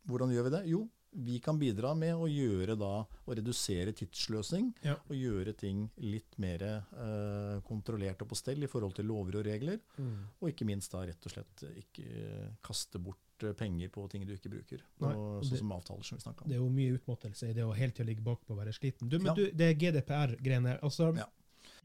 [0.05, 0.59] Hvordan gjør vi det?
[0.69, 0.83] Jo,
[1.25, 2.91] vi kan bidra med å gjøre da,
[3.25, 4.67] å redusere tidsløsning.
[4.85, 4.97] Ja.
[5.09, 9.47] Og gjøre ting litt mer eh, kontrollert og på stell i forhold til lover og
[9.47, 9.79] regler.
[9.97, 10.17] Mm.
[10.41, 14.27] Og ikke minst da rett og slett ikke eh, kaste bort eh, penger på ting
[14.27, 14.83] du ikke bruker.
[15.01, 16.45] Nei, og, og det- sånn som avtaler som vi om.
[16.51, 19.09] Det er jo mye utmattelse i det å hele tida ligge bakpå og være sliten.
[19.09, 19.37] Du, men Ja.
[19.39, 21.29] du, det GDPR-greiene altså, Ja.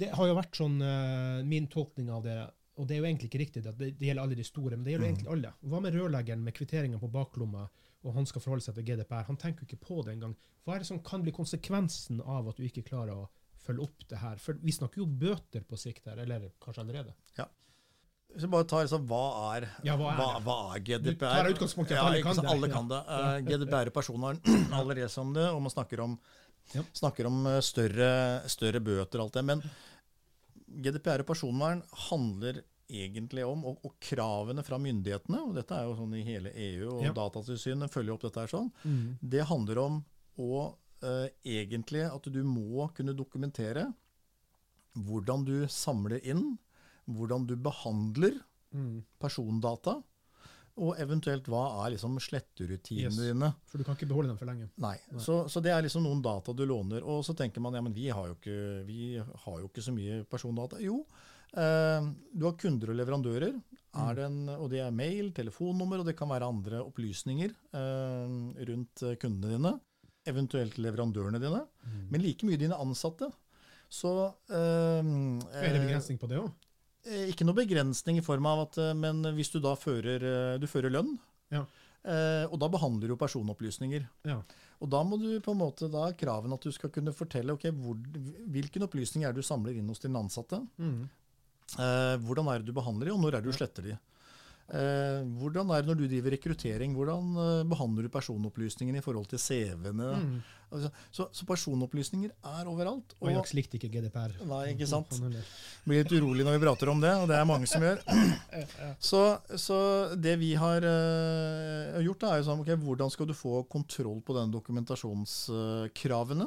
[0.00, 2.34] Det har jo vært sånn uh, min tolkning av det,
[2.80, 4.84] og det er jo egentlig ikke riktig, at det, det gjelder alle de store, men
[4.86, 5.12] det gjelder Mm.
[5.14, 5.52] egentlig alle.
[5.70, 7.66] Hva med rørleggeren med kvitteringen på baklomma,
[8.04, 9.26] og han skal forholde seg til GDPR?
[9.28, 10.34] Han tenker jo ikke på det engang.
[10.64, 13.28] Hva er det som kan bli konsekvensen av at du ikke klarer å
[13.60, 14.36] følge opp det her?
[14.40, 17.14] For vi snakker jo bøter på sikt her, eller kanskje allerede.
[18.30, 21.10] Hvis vi bare tar liksom, hva er, Ja, hva er hva, hva er GDPR?
[21.10, 22.46] Du tar at ja, alle kan det.
[22.46, 23.00] Alle kan det.
[23.10, 24.38] Eh, GDPR og personvern,
[24.78, 26.14] allerede som det, og man snakker om,
[26.72, 26.84] Ja.
[26.94, 29.44] snakker om eh, større, større bøter og alt det.
[29.44, 29.64] Men
[30.70, 35.96] GDPR og personvern handler egentlig om, og, og kravene fra myndighetene, og dette er jo
[35.98, 37.12] sånn i hele EU, og Ja.
[37.16, 38.70] Datatilsynet følger opp dette her sånn,
[39.22, 40.00] det handler om
[40.38, 43.86] å eh, egentlig at du må kunne dokumentere
[45.00, 46.56] hvordan du samler inn,
[47.10, 48.40] hvordan du behandler
[48.72, 49.00] Mm.
[49.18, 49.96] persondata,
[50.78, 53.16] og eventuelt hva er liksom sletterutinene Yes.
[53.18, 53.48] dine.
[53.66, 54.68] For du kan ikke beholde dem for lenge.
[54.78, 54.94] Nei.
[55.10, 55.18] Nei.
[55.20, 57.02] Så, så det er liksom noen data du låner.
[57.02, 59.92] Og så tenker man ja, men vi har jo ikke, vi har jo ikke så
[59.92, 60.78] mye persondata.
[60.80, 61.04] Jo,
[61.54, 63.54] du har kunder og leverandører,
[63.98, 68.34] er det en, og det er mail, telefonnummer, og det kan være andre opplysninger eh,
[68.68, 69.72] rundt eh, kundene dine.
[70.30, 71.64] Eventuelt leverandørene dine.
[72.12, 73.30] Men like mye dine ansatte.
[73.90, 74.12] Så
[74.46, 76.52] eh, Er det begrensning på det òg?
[77.08, 80.58] Eh, Ikke noe begrensning i form av at eh, Men hvis du da fører, eh,
[80.62, 81.16] du fører lønn,
[81.50, 81.66] Ja.
[82.00, 84.06] Uh, og da behandler du personopplysninger.
[84.24, 84.38] Ja.
[84.80, 87.74] Og da må du på en måte, da kraven at du skal kunne fortelle okay,
[87.76, 87.98] hvor,
[88.48, 90.62] hvilken opplysning er du samler inn hos dine ansatte.
[90.80, 91.10] Mm.
[91.78, 93.98] Eh, hvordan er det du behandler de, og når er det du sletter de.
[94.70, 99.26] Eh, hvordan er det når du driver rekruttering, hvordan eh, behandler du personopplysningene i forhold
[99.32, 100.10] til CV-ene?
[100.20, 100.36] Mm.
[100.70, 103.16] Altså, så, så personopplysninger er overalt.
[103.18, 104.36] Og Ajax likte ikke GDPR.
[104.46, 105.16] Nei, ikke sant?
[105.82, 107.98] Blir litt urolig når vi prater om det, og det er mange som gjør.
[109.02, 109.22] Så,
[109.58, 109.78] så
[110.14, 114.36] det vi har eh, gjort, er jo sånn, ok, hvordan skal du få kontroll på
[114.38, 116.46] den dokumentasjonskravene?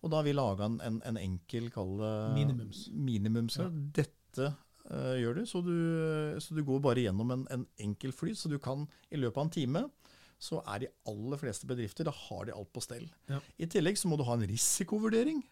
[0.00, 2.86] Og da har vi laga en, en, en enkel, kall det Minimums.
[2.88, 3.68] minimums Ja.
[3.68, 8.36] Dette eh, gjør du, så du, så du går bare gjennom en, en enkel flyt,
[8.38, 9.90] så du kan i løpet av en time
[10.40, 13.10] så er de aller fleste bedrifter, da har de alt på stell.
[13.28, 13.40] Ja.
[13.60, 15.42] I tillegg så må du ha en risikovurdering.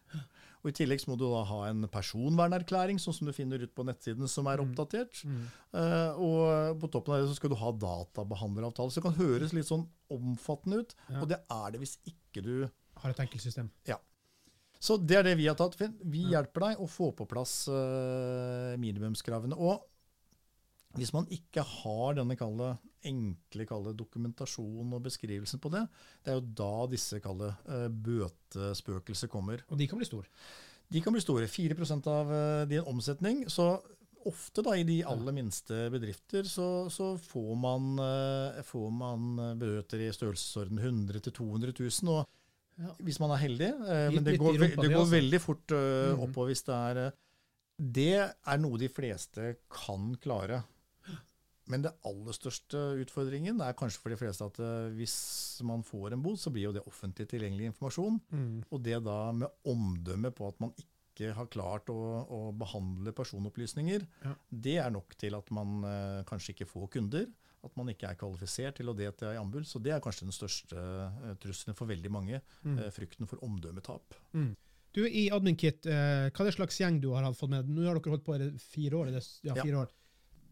[0.64, 3.74] Og I tillegg så må du da ha en personvernerklæring, sånn som du finner ut
[3.76, 4.70] på nettsiden som er Mm.
[4.72, 5.20] oppdatert.
[5.28, 5.44] Mm.
[5.76, 8.90] Uh, og på toppen av det så skal du ha databehandleravtale.
[8.90, 11.20] Så det kan høres litt sånn omfattende ut, Ja.
[11.20, 13.70] og det er det hvis ikke du Har et enkelt system.
[14.78, 15.96] Så det er det vi har tatt, Finn.
[16.06, 16.38] Vi Ja.
[16.38, 19.58] hjelper deg å få på plass uh, minimumskravene.
[19.58, 19.84] Og
[20.96, 25.82] Hvis man ikke har denne kalde, enkle kalde dokumentasjonen og beskrivelsen på det,
[26.24, 29.62] det er jo da disse kalde uh, bøtespøkelser kommer.
[29.68, 30.26] Og de kan bli store.
[30.88, 31.46] De kan bli store.
[31.46, 31.76] 4
[32.08, 33.44] av uh, din omsetning.
[33.52, 33.68] Så
[34.26, 39.28] ofte da i de aller minste bedrifter så, så får, man, eh, får, man,
[39.60, 42.12] bøter i størrelsesorden 100 000-200 000.
[42.12, 42.26] Og
[42.78, 42.94] ja.
[43.04, 43.68] hvis man er heldig.
[43.68, 45.12] Eh, men det går, det går altså.
[45.12, 47.00] veldig fort uh, oppover hvis det er
[47.78, 50.62] Det er noe de fleste kan klare.
[51.68, 54.60] Men det aller største utfordringen er kanskje for de fleste at
[54.96, 55.16] hvis
[55.68, 58.16] man får en bot, så blir jo det offentlig tilgjengelig informasjon.
[58.32, 58.54] Mm.
[58.72, 64.06] Og det da med omdømme på at man ikke har klart å, å behandle personopplysninger,
[64.24, 64.32] ja.
[64.48, 67.28] det er nok til at man uh, kanskje ikke får kunder.
[67.66, 69.66] At man ikke er kvalifisert til å delta i anbud.
[69.66, 72.42] Så det er kanskje den største uh, trusselen for veldig mange.
[72.62, 72.80] Mm.
[72.94, 74.16] frykten for omdømmetap.
[74.36, 74.52] Mm.
[74.94, 77.68] Du, I AdminKit, hva er det slags gjeng du har fått med?
[77.68, 79.10] Nå har dere holdt på i fire år?
[79.12, 79.82] ja, fire ja.
[79.84, 79.92] år.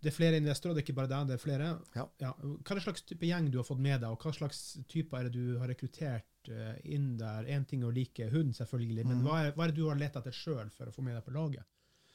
[0.07, 1.69] Det er flere investorer, det er ikke bare deg, det er flere.
[1.97, 2.05] Ja.
[2.23, 2.33] Ja.
[2.39, 5.19] Hva er det slags type gjeng du har fått med deg, og hva slags typer
[5.19, 7.49] er det du har rekruttert uh, inn der?
[7.51, 9.25] Én ting er å like hund, selvfølgelig, men mm.
[9.27, 11.25] hva, er, hva, er, det du har lett etter sjøl for å få med deg
[11.27, 11.67] på laget?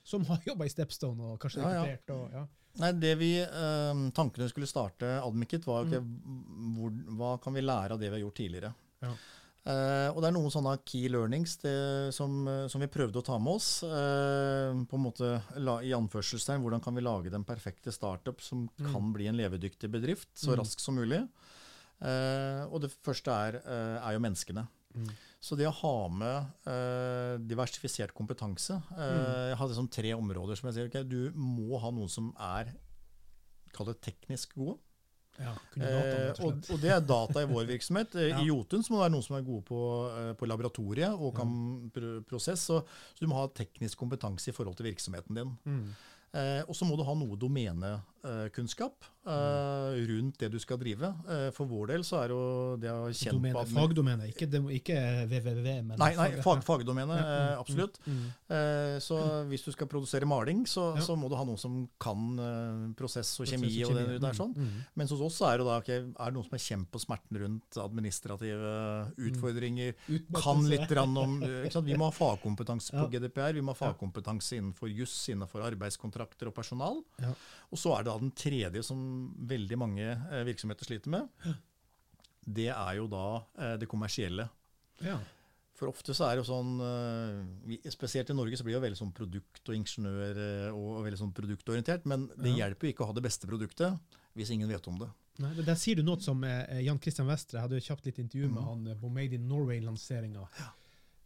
[0.03, 2.15] Som har jobba i Stepstone og kanskje ja, rekruttert?
[2.15, 2.45] Og, ja.
[2.81, 6.71] Nei, det vi, uh, Tankene skulle starte Admikit, var okay, mm.
[6.77, 8.73] hvor, hva kan vi lære av det vi har gjort tidligere.
[9.03, 9.13] Ja.
[9.61, 11.75] Uh, og det er noen sånne key learnings det,
[12.17, 13.69] som, som, vi prøvde å ta med oss.
[13.85, 18.65] Uh, på en måte la, I anførselstegn hvordan kan vi lage den perfekte startup som
[18.71, 18.87] mm.
[18.89, 20.57] kan bli en levedyktig bedrift så mm.
[20.63, 21.21] raskt som mulig.
[22.01, 23.59] Uh, og det første er,
[23.99, 24.65] er jo menneskene.
[24.95, 25.11] Mm.
[25.41, 26.67] Så det å ha med
[27.49, 28.99] diversifisert kompetanse mm.
[29.49, 32.69] Jeg har liksom tre områder som jeg sier okay, du må ha noen som er
[33.73, 34.77] kall det teknisk gode.
[35.39, 38.15] Ja, data, eh, og, og, det er data i vår virksomhet.
[38.21, 38.39] Eh, ja.
[38.41, 41.53] I Jotun må det være noen som er gode på, eh, på laboratoriet og kan
[41.95, 42.13] ja.
[42.27, 42.65] prosess.
[42.67, 45.53] Så, så, du må ha teknisk kompetanse i forhold til virksomheten din.
[45.65, 45.85] Mm.
[46.37, 47.39] Eh, og så må du ha noe
[48.23, 51.09] eh, rundt det du skal drive.
[51.29, 52.41] Eh, for vår del så er jo
[52.81, 54.97] det å Domene, Fagdomene, ikke, ikke
[55.29, 55.69] www.
[55.91, 57.27] Men nei, nei fag, fagdomene, ja.
[57.27, 57.99] mm, absolutt.
[58.05, 58.99] Mm, mm.
[59.03, 61.05] så hvis du skal produsere maling, så, ja.
[61.05, 62.41] så, må du ha noen som kan
[62.97, 63.71] prosess og kjemi.
[63.85, 64.53] og det der sånn.
[64.55, 64.83] Mm, mm.
[65.01, 67.41] Mens hos oss er det da, okay, er det noen som har kjent på smerten
[67.43, 68.75] rundt administrative
[69.11, 69.15] mm.
[69.31, 69.95] utfordringer.
[70.41, 71.39] Kan litt om
[71.85, 76.57] Vi må ha fagkompetanse på GDPR, vi må ha fagkompetanse innenfor juss, innenfor arbeidskontrakter og
[76.57, 77.01] personal.
[77.21, 77.33] Ja.
[77.71, 79.03] Og så er det da den tredje som
[79.47, 81.29] veldig mange eh, virksomheter sliter med.
[82.41, 84.47] Det er jo da eh, det kommersielle.
[85.01, 85.17] Ja.
[85.79, 88.85] For ofte så er det jo sånn, eh, Spesielt i Norge så blir det jo
[88.85, 90.41] veldig sånn produkt og ingeniør
[90.75, 92.05] og veldig sånn produktorientert.
[92.11, 92.65] Men det ja.
[92.65, 95.09] hjelper jo ikke å ha det beste produktet hvis ingen vet om det.
[95.41, 97.63] Nei, Der sier du noe som Jan Christian Vestre.
[97.63, 98.67] Hadde jo kjapt litt intervju med mm.
[98.67, 100.43] han på Made in Norway-lanseringa.
[100.59, 100.69] Ja.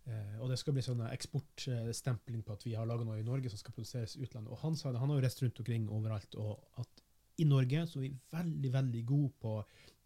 [0.06, 3.50] Eh, og det skal bli sånn eksportstempling på at vi har laga noe i Norge
[3.50, 4.54] som skal produseres i utlandet.
[4.54, 7.04] Og han sa det, han har jo reist rundt omkring overalt, og at
[7.42, 9.56] i Norge så er vi veldig, veldig gode på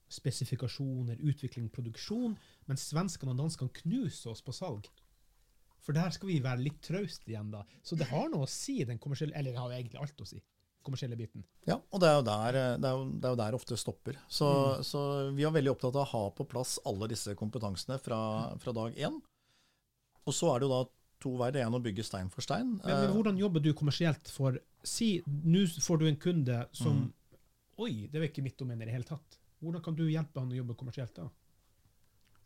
[0.09, 2.33] spesifikasjoner, utvikling, produksjon,
[2.65, 4.87] men svenskene og danskene knuser oss på salg.
[5.85, 7.61] For der skal vi være litt trauste igjen, da.
[7.85, 10.27] Så det har noe å si, den kommersielle Eller det har jo egentlig alt å
[10.27, 10.41] si
[10.83, 11.43] kommersielle biten.
[11.67, 14.19] Ja, og det er jo der det, er jo, det jo der ofte stopper.
[14.31, 14.85] Så, mm.
[14.87, 15.01] så,
[15.35, 18.19] vi er veldig opptatt av å ha på plass alle disse kompetansene fra,
[18.63, 19.19] fra dag én.
[20.27, 20.81] Og så er det jo da
[21.19, 21.55] to veier.
[21.55, 22.77] Det ene å bygge stein for stein.
[22.79, 27.07] Men, men, hvordan jobber du kommersielt for Si, nå får du en kunde som mm.
[27.83, 29.35] Oi, det var ikke mitt domene i det hele tatt.
[29.59, 31.25] Hvordan kan du hjelpe han å jobbe kommersielt da?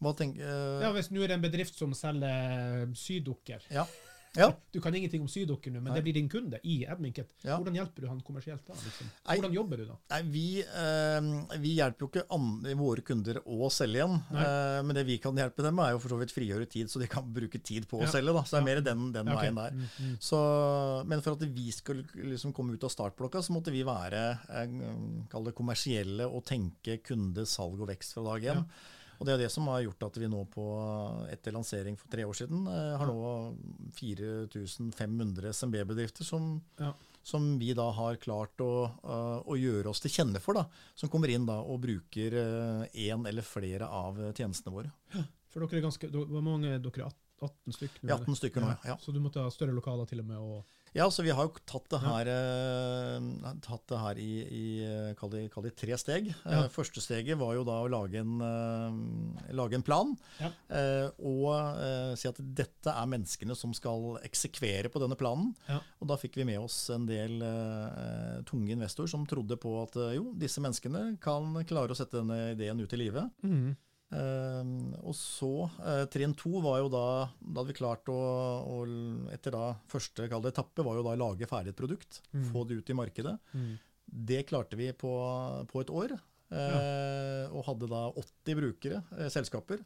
[0.03, 3.65] Hva tenker, uh, ja, Hvis nå er det en bedrift som selger sydukker.
[3.73, 3.85] Ja.
[4.35, 4.49] Ja.
[4.71, 5.99] Du kan ingenting om sydokker nå, men nei.
[5.99, 7.29] det blir din kunde i Edminket.
[7.45, 7.59] Ja.
[7.59, 8.73] Hvordan hjelper du han kommersielt da?
[8.73, 9.11] Liksom?
[9.29, 9.97] Hvordan jobber du da?
[10.15, 14.17] Nei, vi, eh, vi, hjelper jo ikke andre, våre kunder å selge igjen.
[14.33, 16.89] Eh, men det vi kan hjelpe dem med, er jo for så vidt frigjøre tid,
[16.89, 18.33] så de kan bruke tid på å selge.
[18.33, 18.45] Da.
[18.47, 19.43] Så det er mer den, den okay.
[19.43, 19.77] veien der.
[19.77, 20.17] Mm, mm.
[20.31, 20.41] Så,
[21.11, 25.53] men for at vi skulle liksom komme ut av startblokka, så måtte vi være eh,
[25.53, 28.67] kommersielle og tenke kunde, salg og vekst fra dag én.
[29.23, 30.63] Og Det er det som har gjort at vi nå på
[31.31, 33.29] etter lansering for tre år siden eh, har nå
[33.95, 36.89] 4500 SMB-bedrifter som, ja.
[37.23, 40.59] som, vi da har klart å, uh, å, gjøre oss til kjenne for.
[40.59, 40.65] da,
[40.99, 44.91] Som kommer inn da og bruker én uh, eller flere av tjenestene våre.
[45.15, 47.15] Ja, for dere er ganske, Hvor mange dere er
[47.47, 48.11] 18 stykker?
[48.11, 48.99] 18 stykker nå, ja.
[48.99, 50.43] Så du måtte ha større lokaler til og med?
[50.43, 53.19] og ja, så vi har jo tatt det her, ja.
[53.19, 54.65] uh, tatt det her i, i
[55.19, 56.29] kall, det, kall, det, tre steg.
[56.43, 56.63] Ja.
[56.63, 58.35] Uh, første steget var jo da å lage en,
[59.57, 60.13] lage en plan.
[60.39, 60.51] Ja.
[61.23, 65.53] og si at dette er menneskene som skal eksekvere på denne planen.
[66.01, 67.41] Og da fikk vi med oss en del
[68.49, 72.81] tunge investorer som trodde på at jo, disse menneskene kan klare å sette denne ideen
[72.83, 73.43] ut i livet.
[73.45, 73.73] Mm.
[74.13, 77.05] Uh, og så, uh, trinn to var jo da
[77.39, 78.17] Da hadde vi klart å,
[78.61, 78.83] å
[79.33, 82.21] Etter da første etappe var jo da lage ferdig et produkt.
[82.33, 82.45] Mm.
[82.51, 83.33] Få det ut i markedet.
[83.57, 83.73] Mm.
[84.29, 85.13] Det klarte vi på,
[85.71, 86.15] på et år.
[86.53, 87.47] Ja.
[87.49, 89.79] og hadde da 80 brukere, eh, selskaper,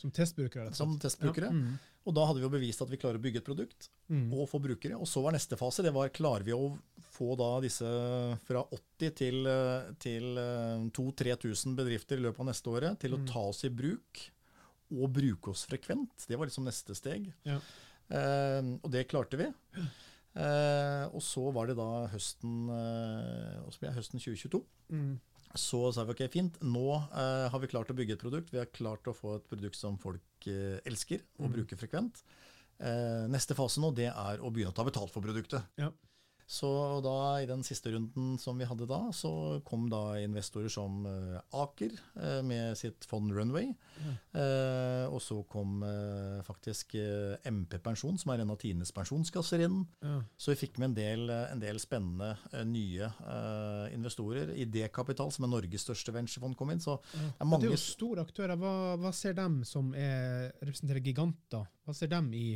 [0.00, 0.72] Som testbrukere?
[0.74, 1.50] som testbrukere.
[1.50, 1.52] Ja.
[1.52, 1.78] Mm.
[2.08, 4.32] Og da hadde vi jo bevist at vi klarer å bygge et produkt Mm.
[4.32, 4.96] og få brukere.
[4.96, 6.70] Og så var neste fase det var klarer vi å
[7.12, 7.84] få da disse
[8.48, 10.40] fra 80 til, eh, til
[10.96, 13.26] 2000-3000 bedrifter i løpet av neste året til å Mm.
[13.28, 14.30] ta oss i bruk
[14.92, 16.26] og bruke oss frekvent.
[16.26, 17.32] Det var liksom neste steg.
[17.44, 17.60] Ja.
[18.10, 19.46] Eh, og det klarte vi.
[20.36, 24.64] Eh, og så var det da høsten, eh, høsten 2022.
[24.90, 25.20] Mm.
[25.58, 28.52] Så sa vi ok, fint, nå eh, har vi klart å bygge et produkt.
[28.54, 31.54] Vi har klart å få et produkt som folk eh, elsker og Mm.
[31.56, 32.22] bruker frekvent.
[32.78, 35.62] Eh, neste fase nå, det er å begynne å ta betalt for produktet.
[35.76, 35.90] Ja.
[36.50, 36.66] Så
[37.04, 41.36] da, i den siste runden som vi hadde da, så kom da investorer som eh,
[41.54, 43.68] Aker eh, med sitt fond Runway.
[44.34, 49.62] Eh, og så kom eh, faktisk eh, MP Pensjon, som er en av Tines pensjonskasser,
[49.68, 49.84] inn.
[50.02, 50.24] Mm.
[50.34, 52.32] Så vi fikk med en del, en del spennende
[52.66, 54.50] nye eh, investorer.
[54.66, 56.82] Idékapital, som er Norges største venturefond, kom inn.
[56.82, 57.28] Så Ja.
[57.38, 58.58] er mange det er jo store aktører.
[58.58, 61.70] Hva, hva ser dem som er, representerer giganter?
[61.86, 62.48] Hva ser dem i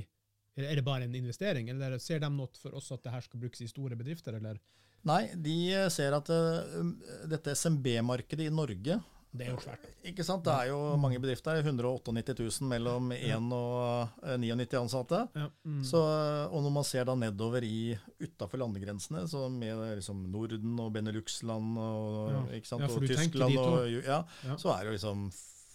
[0.57, 3.43] Er det bare en investering, eller ser de noe for oss at det her skal
[3.43, 4.61] brukes i store bedrifter, eller?
[5.05, 6.95] Nei, de eh, ser at eh, um,
[7.29, 8.97] dette SMB-markedet i Norge
[9.35, 9.89] Det er jo svært.
[10.07, 10.45] ikke sant?
[10.47, 11.59] Det er jo mange bedrifter.
[11.61, 15.21] 198 000 mellom 1 og eh, 99 ansatte.
[15.35, 15.49] Ja.
[15.67, 15.83] Mm.
[15.85, 16.01] Så,
[16.47, 21.83] og når man ser da nedover i utafor landegrensene, så med liksom Norden og Benelux-land
[21.83, 22.45] og, Ja.
[22.79, 25.27] Og Tyskland, og, så er det jo liksom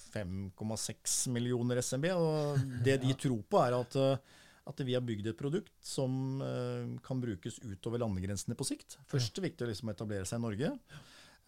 [0.10, 2.10] 5,6 millioner SMB.
[2.18, 4.38] Og det de tror på, er at, eh,
[4.70, 9.00] at vi har bygd et produkt som eh, kan brukes utover landegrensene på sikt.
[9.10, 10.76] Først er det viktig å liksom etablere seg i Norge.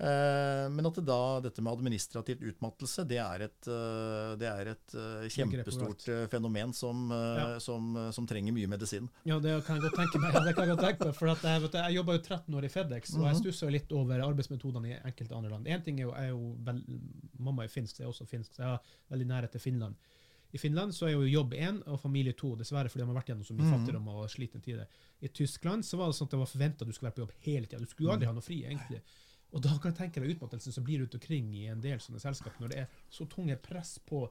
[0.01, 4.71] Eh, men at det da, dette med administrativt utmattelse, det er et, eh, det er
[4.71, 7.60] et eh, kjempestort eh, fenomen som, Ja.
[7.62, 9.05] som, som trenger mye medisin.
[9.29, 10.34] Ja, det kan jeg godt tenke meg.
[10.47, 12.65] Det kan jeg godt tenke meg, for at jeg, vet, jeg jobba jo 13 år
[12.65, 13.41] i Fedex, og jeg Mhm.
[13.43, 15.69] stusser litt over arbeidsmetodene i enkelte andre land.
[15.69, 16.81] Én ting er jo, er jo vel,
[17.38, 18.81] Mamma er finsk, det er også finsk, så jeg har
[19.13, 19.95] veldig nærhet til Finland.
[20.53, 23.27] I Finland så er jo jobb én og familie to, dessverre fordi de har vært
[23.31, 23.71] gjennom så mye Mhm.
[23.85, 24.87] fattigdom og slitne tider.
[25.21, 27.31] I Tyskland så var det sånn at det var forventa du skulle være på jobb
[27.41, 27.79] hele tida.
[27.79, 29.01] Du skulle jo aldri ha noe fri, egentlig.
[29.53, 32.19] Og da kan jeg tenke deg utmattelsen som blir rundt omkring i en del sånne
[32.19, 34.29] selskap, når det er så tunge press på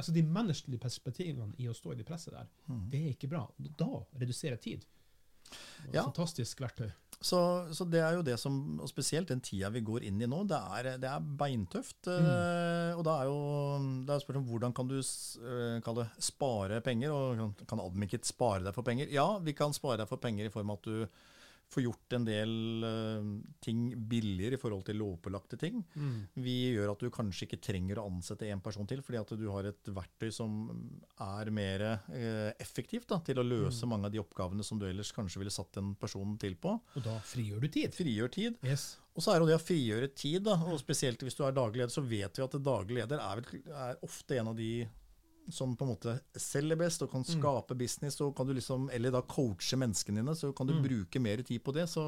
[0.00, 2.88] Altså De menneskelige perspektivene i å stå i det presset der, Mhm.
[2.90, 3.48] det er ikke bra.
[3.76, 4.84] Da reduserer tid.
[5.92, 6.02] Ja.
[6.04, 6.90] Fantastisk verktøy.
[7.18, 7.38] Så,
[7.74, 10.44] så det er jo det som, og spesielt den tida vi går inn i nå,
[10.46, 12.06] det er, det er beintøft.
[12.12, 13.40] eh, Og da er jo
[14.06, 18.28] det er spørsmål om hvordan kan du eh, kalle det spare penger, og kan, Admikit
[18.28, 19.10] spare deg for penger?
[19.10, 21.08] Ja, vi kan spare deg for penger i form av at du
[21.72, 23.30] får gjort en del uh,
[23.64, 25.82] ting billigere i forhold til lovpålagte ting.
[26.38, 29.46] Vi gjør at du kanskje ikke trenger å ansette en person til, fordi at du
[29.52, 30.70] har et verktøy som
[31.24, 35.12] er mer uh, effektivt da, til å løse mange av de oppgavene som du ellers
[35.16, 36.78] kanskje ville satt en person til på.
[36.98, 37.94] Og da frigjør du tid.
[37.96, 38.58] Frigjør tid.
[38.66, 38.94] Yes.
[39.18, 41.82] Og så er det det å frigjøre tid, da, og spesielt hvis du er daglig
[41.82, 44.70] leder, så vet vi at daglig leder er, vel, er ofte en av de
[45.50, 49.14] som på en måte selger best og kan skape business, og kan du liksom, eller
[49.14, 51.86] da coache menneskene dine, så kan du bruke mer tid på det.
[51.90, 52.04] Så,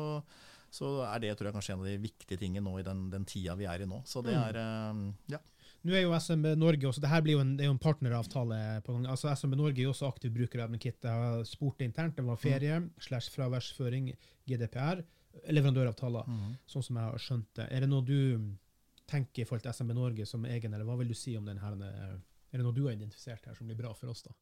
[0.70, 3.24] så er det tror jeg, kanskje en av de viktige tingene nå i den, den
[3.28, 4.02] tida vi er i nå.
[4.08, 5.40] Så det er eh, ja.
[5.80, 7.80] Nå er jo SMB Norge også, det her blir jo en, det er jo en
[7.80, 8.56] partneravtale.
[8.84, 9.06] på gang.
[9.08, 10.98] Altså SMB Norge er jo også aktiv bruker av Kit.
[11.00, 12.18] Jeg har spurt det internt.
[12.18, 14.10] Det var ferie slash fraværsføring,
[14.44, 15.00] GDPR,
[15.48, 16.28] leverandøravtaler,
[16.68, 17.70] sånn som jeg har skjønt det.
[17.72, 18.18] Er det noe du
[19.10, 21.58] tenker i forhold til SMB Norge som egen, eller hva vil du si om den
[21.64, 21.78] her?
[22.50, 24.24] Er det noe du har identifisert her som blir bra for oss?
[24.26, 24.34] da?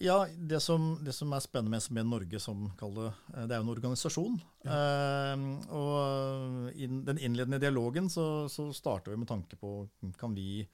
[0.00, 3.58] Ja, det som, det som er spennende med SMB Norge, som kaller det, det er
[3.60, 4.38] jo en organisasjon.
[4.64, 5.42] Eh,
[5.76, 9.74] og i den innledende dialogen så, så starter vi med tanke på
[10.16, 10.64] kan vi,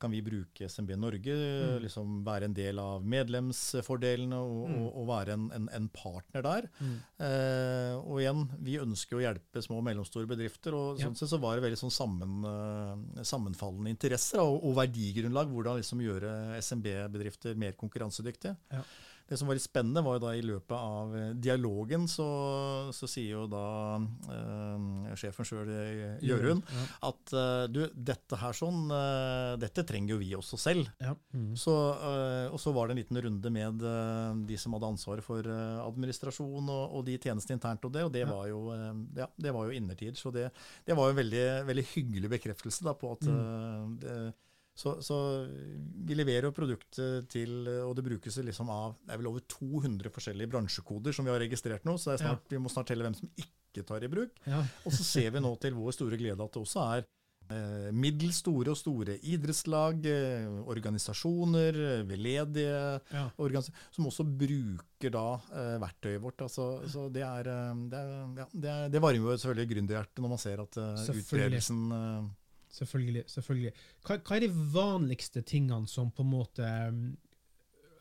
[0.00, 1.34] kan vi bruke SMB Norge,
[1.84, 6.68] liksom være en del av medlemsfordelene og, og, og være en, en, en partner der.
[7.20, 11.06] Eh, og igjen, vi ønsker å hjelpe små og mellomstore bedrifter, og Ja.
[11.06, 15.52] sånn sett så var det veldig sånn sammen, eh, sammenfallende interesser og, og verdigrunnlag.
[15.52, 16.32] Hvordan liksom gjøre
[16.64, 18.56] SMB-bedrifter mer konkurransedyktige.
[18.72, 18.82] Ja.
[19.30, 22.24] Det som var litt spennende, var jo da i løpet av eh, dialogen, så,
[22.90, 23.60] så sier jo da
[24.34, 25.70] eh, sjefen sjøl,
[26.26, 26.86] Jørund, Ja.
[27.10, 30.90] at eh, du, dette her sånn, eh, dette trenger jo vi også selv.
[30.98, 31.14] Ja.
[31.32, 31.54] Mm.
[31.54, 31.74] Så,
[32.50, 33.86] og så var det en liten runde med
[34.50, 38.24] de som hadde ansvaret for administrasjon og, og de tjenestene internt, og det, og det,
[38.26, 38.30] Ja.
[38.34, 38.60] var, jo,
[39.16, 40.18] ja, det var jo innertid.
[40.18, 40.48] Så det,
[40.86, 43.98] det var jo en veldig, veldig hyggelig bekreftelse da, på at Mm.
[44.02, 44.14] det,
[44.78, 45.16] så, så
[46.06, 50.12] vi leverer jo produktet til, og det brukes liksom av det er vel over 200
[50.14, 53.16] forskjellige bransjekoder som vi har registrert nå, så det snart, vi må snart telle hvem
[53.18, 54.38] som ikke tar i bruk.
[54.48, 54.62] Ja.
[54.86, 57.04] Og så ser vi nå til vår store glede at det også er
[57.50, 61.76] eh, middels store og store idrettslag, eh, organisasjoner,
[62.08, 63.24] veledige veldedige Ja.
[63.38, 66.40] organis- som også bruker da eh, verktøyet vårt.
[66.46, 70.22] Altså, så det, er, eh, det, er, ja, det, er, det varmer jo selvfølgelig gründerhjertet
[70.24, 72.28] når man ser at eh, utbredelsen eh,
[72.70, 73.24] Selvfølgelig.
[73.26, 73.72] selvfølgelig.
[74.06, 77.16] Hva, hva er de vanligste tingene som på en måte um,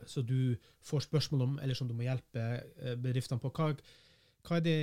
[0.08, 0.56] Så du
[0.86, 2.40] får spørsmål om, eller som du må hjelpe
[2.78, 3.50] eh, bedriftene på?
[3.52, 3.74] Hva,
[4.48, 4.78] hva er det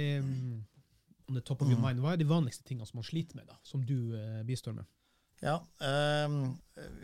[1.28, 1.86] on the top of your Mm.
[1.86, 4.72] mind, hva er de vanligste tingene som man sliter med, da, som du eh, bistår
[4.76, 4.84] med?
[5.44, 6.36] Ja, eh,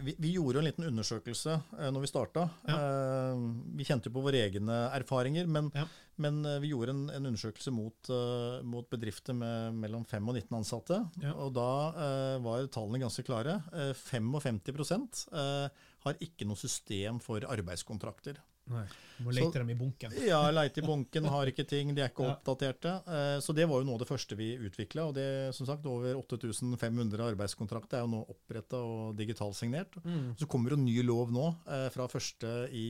[0.02, 2.46] vi, vi gjorde en liten undersøkelse eh, når vi starta.
[2.68, 3.42] Eh,
[3.76, 5.84] vi kjente jo på våre egne erfaringer, men, Ja.
[6.16, 10.38] men eh, vi gjorde en, en undersøkelse mot, eh, mot bedrifter med mellom 5 og
[10.40, 11.00] 19 ansatte.
[11.22, 11.34] Ja.
[11.44, 13.58] Og da eh, var tallene ganske klare.
[13.72, 15.68] Eh, 55 eh,
[16.06, 18.40] har ikke noe system for arbeidskontrakter.
[18.70, 18.84] Nei.
[19.18, 20.12] Du må Så- lete dem i bunken.
[20.26, 22.34] Ja, leite i bunken, har ikke ting, de er ikke Ja.
[22.36, 22.92] oppdaterte.
[23.06, 25.08] Eh, Så det var jo noe av det første vi utvikla.
[25.08, 29.98] Og det, som sagt, over 8500 arbeidskontrakter er jo nå oppretta og digitalsignert.
[30.04, 30.36] Mm.
[30.38, 32.68] Så kommer en ny lov nå eh, fra 1.
[32.70, 32.86] I,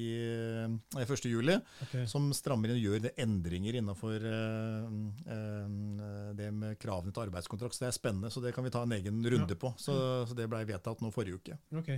[0.98, 1.24] eh, 1.
[1.28, 2.06] juli okay.
[2.06, 4.20] som strammer inn og gjør det endringer innenfor
[6.36, 7.74] det med kravene til arbeidskontrakt.
[7.76, 9.74] Så det er spennende, så det kan vi ta en egen runde på.
[9.78, 9.94] Så,
[10.28, 11.58] så det blei vedtatt nå forrige uke.
[11.80, 11.92] ok.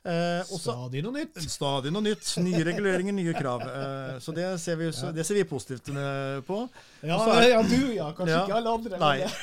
[0.00, 1.36] Eh, også, Stadig noe nytt.
[1.44, 2.24] Stadig noe nytt.
[2.40, 3.60] Nye reguleringer, nye krav.
[3.68, 6.62] Eh, Så det ser vi, så det ser vi positivt eh, på.
[7.04, 8.12] Ja, er- ja, du, ja.
[8.16, 8.44] Kanskje Ja.
[8.46, 8.98] ikke alle andre.
[8.98, 9.26] Nei.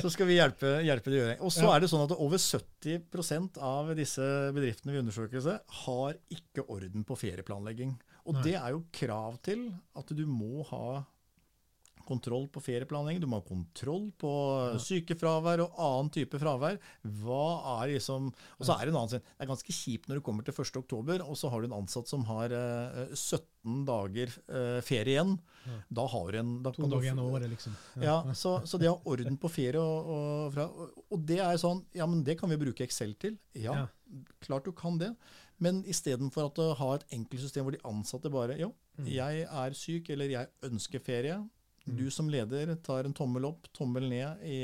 [0.00, 1.36] Så skal vi hjelpe, hjelpe det å gjøre.
[1.42, 4.22] Og så er det sånn at over 70% av disse
[4.54, 7.96] bedriftene vi undersøker, har ikke orden på ferieplanlegging.
[8.26, 8.42] Og Nei.
[8.46, 11.02] det er jo krav til at du må ha
[12.06, 13.20] kontroll på ferieplanlegging.
[13.20, 14.30] Du må ha kontroll på
[14.72, 14.78] Ja.
[14.78, 16.78] sykefravær og annen type fravær.
[17.04, 18.28] Hva er liksom
[18.58, 19.20] Og så er det en annen ting.
[19.36, 20.76] Det er ganske kjipt når du kommer til 1.
[20.82, 25.36] oktober, og så har du en ansatt som har eh, 17 dager eh, ferie igjen.
[25.66, 25.78] Ja.
[25.90, 27.74] Da har du en da To dager igjen av året, liksom.
[28.00, 30.68] ja, så, så det å ha orden på ferie og, og, fra,
[31.10, 33.36] og det er sånn Ja, men det kan vi bruke Excel til.
[33.54, 33.86] Ja, Ja.
[34.40, 35.16] klart du kan det.
[35.58, 39.06] Men istedenfor at å ha et enkelt system hvor de ansatte bare Jo, Mm.
[39.12, 41.34] jeg er syk, eller jeg ønsker ferie.
[41.86, 44.60] Du som leder tar en tommel opp, tommel ned i,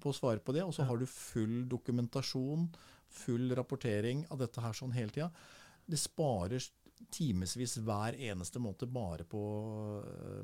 [0.00, 2.68] på å svare på det, og så har du full dokumentasjon,
[3.10, 5.30] full rapportering av dette her sånn hele tida.
[5.90, 6.62] Det sparer
[7.10, 9.40] timevis hver eneste måned bare på,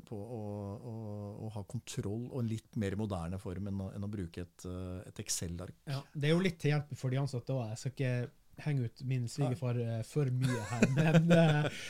[0.07, 0.41] på å,
[0.75, 0.95] å,
[1.45, 4.65] å ha kontroll og en litt mer moderne form enn å, enn å bruke et,
[4.67, 5.77] eh, et Excel-ark.
[5.87, 7.69] Ja, det er jo litt til hjelp for de ansatte òg.
[7.71, 11.83] Jeg skal ikke henge ut min svigerfar eh, for mye her, men eh,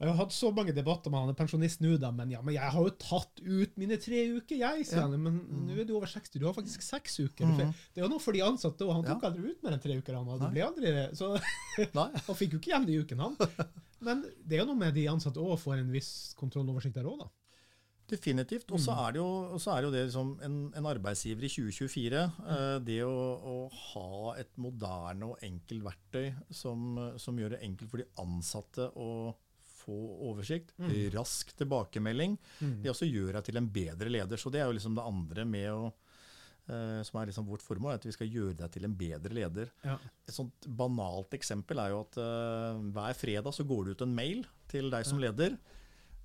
[0.00, 2.54] jeg har hatt så mange debatter med han er pensjonist nå, da, men ja, men
[2.56, 5.06] jeg har jo tatt ut mine tre uker, jeg, sier Ja.
[5.06, 5.22] han.
[5.22, 5.38] Men
[5.68, 7.46] nå er du over 60, du har faktisk seks uker.
[7.46, 7.72] Mm.
[7.94, 9.30] Det er jo noe for de ansatte, og han tok Ja.
[9.30, 10.14] aldri ut mer enn tre uker.
[10.18, 10.50] Han, Nei.
[10.50, 11.30] ble aldri, så
[12.26, 13.70] han fikk jo ikke hjem de ukene, han.
[14.04, 17.18] Men det er jo noe med de ansatte òg, får en viss kontrolloversikt der òg,
[17.24, 17.30] da.
[18.06, 18.68] Definitivt.
[18.70, 18.98] Og så Mm.
[19.06, 22.24] er det jo, er det jo det liksom en, en arbeidsgiver i 2024.
[22.46, 27.88] eh, det å, å ha et moderne og enkelt verktøy som, som gjør det enkelt
[27.90, 29.34] for de ansatte å
[29.84, 29.98] få
[30.30, 30.90] oversikt, Mm.
[31.14, 32.38] rask tilbakemelding,
[32.82, 34.36] det også gjør deg til en bedre leder.
[34.40, 35.92] Så det er jo liksom det andre med å
[36.66, 39.34] eh, som er liksom vårt formål, er at vi skal gjøre deg til en bedre
[39.36, 39.70] leder.
[39.84, 39.98] Ja.
[40.26, 44.14] Et sånt banalt eksempel er jo at uh, hver fredag så går det ut en
[44.16, 45.58] mail til deg som leder.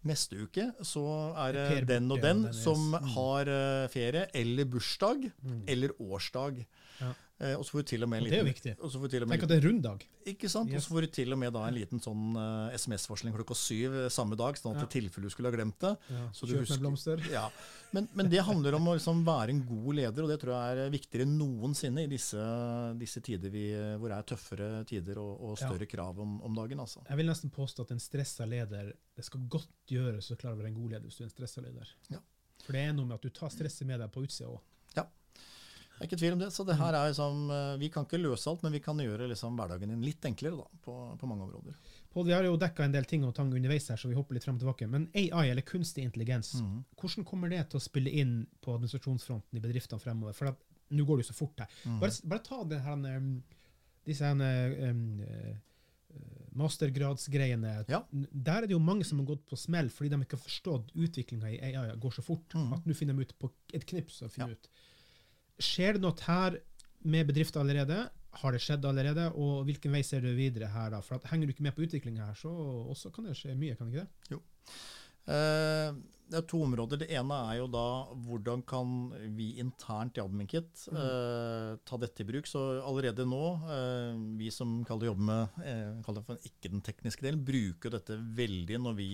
[0.07, 1.03] Neste uke så
[1.43, 3.09] er det den og den som mm.
[3.17, 5.63] har eh, ferie, eller bursdag, Mm.
[5.67, 6.61] eller årsdag.
[7.01, 7.11] Ja.
[7.39, 8.71] Eh, og så får du til og med en liten, det er jo viktig.
[8.83, 10.01] og så får du til og med Tenk at det er runddag.
[10.27, 10.73] ikke sant?
[10.75, 13.93] Og så får du til og med da en liten sånn uh, SMS-varsling klokka syv
[13.95, 14.87] eh, samme dag, sånn at Ja.
[14.89, 15.93] i tilfelle du skulle ha glemt det.
[16.11, 16.25] Ja.
[16.35, 17.23] Kjøp husker- med blomster.
[17.31, 17.45] Ja,
[17.95, 20.83] men, men det handler om å liksom være en god leder, og det tror jeg
[20.83, 22.43] er viktigere enn noensinne i disse,
[22.99, 23.63] disse tider vi,
[23.97, 25.69] hvor det er tøffere tider og, og Ja.
[25.69, 26.79] større krav om, om dagen.
[26.83, 27.05] altså.
[27.07, 30.59] Jeg vil nesten påstå at en stressa leder Det skal godt gjøres å klare å
[30.59, 31.87] være en god leder hvis du er en stressa leder.
[32.11, 32.19] Ja.
[32.65, 34.59] For det er noe med at du tar stresset med deg på utsida òg.
[35.99, 38.47] Det er ikke tvil om det, så det her er liksom, Vi kan ikke løse
[38.49, 41.75] alt, men vi kan gjøre liksom hverdagen din litt enklere da, på, på mange områder.
[42.13, 44.33] Pål, vi har jo dekka en del ting og tang underveis her, så vi hopper
[44.33, 44.87] litt frem og tilbake.
[44.89, 46.85] Men AI, eller kunstig intelligens, Mhm.
[46.95, 50.33] hvordan kommer det til å spille inn på administrasjonsfronten i bedriftene fremover?
[50.33, 50.55] For
[50.89, 51.67] nå går det jo så fort her.
[51.85, 51.99] Mhm.
[51.99, 53.43] Bare, bare ta det her, um,
[54.05, 55.55] disse her, um, eh,
[56.55, 57.85] mastergradsgreiene.
[57.89, 58.03] Ja.
[58.11, 60.93] Der er det jo mange som har gått på smell fordi de ikke har forstått
[60.95, 62.73] utviklinga i AI går så fort Mhm.
[62.73, 64.21] at nå finner de ut på et knips.
[64.23, 64.53] og finner Ja.
[64.53, 64.67] ut.
[65.59, 66.59] Skjer det noe her
[67.09, 68.05] med bedrifter allerede?
[68.39, 69.27] Har det skjedd allerede?
[69.35, 70.91] Og hvilken vei ser du videre her?
[70.93, 71.01] da?
[71.05, 72.51] For at Henger du ikke med på utviklinga her, så
[72.93, 74.33] også kan det skje mye, kan det ikke det?
[74.35, 74.41] Eh,
[76.29, 76.99] Det er to områder.
[77.01, 77.83] Det ene er jo da
[78.27, 78.89] hvordan kan
[79.33, 82.45] vi internt i Adminkit eh, ta dette i bruk.
[82.45, 86.83] Så allerede nå, eh, vi som kaller jobber med eh, kaller det for ikke den
[86.85, 89.09] tekniske delen, bruker dette veldig når vi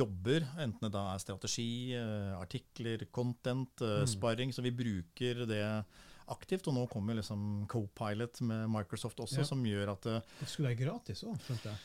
[0.00, 4.06] jobber, enten det da er strategi, eh, artikler, content, eh, Mm.
[4.08, 4.52] sparring.
[4.56, 5.84] Så vi bruker det
[6.30, 6.66] aktivt.
[6.68, 9.44] Og nå kommer liksom Copilot med Microsoft også, Ja.
[9.44, 11.76] som gjør at eh, Det skulle være gratis òg, skjønte jeg.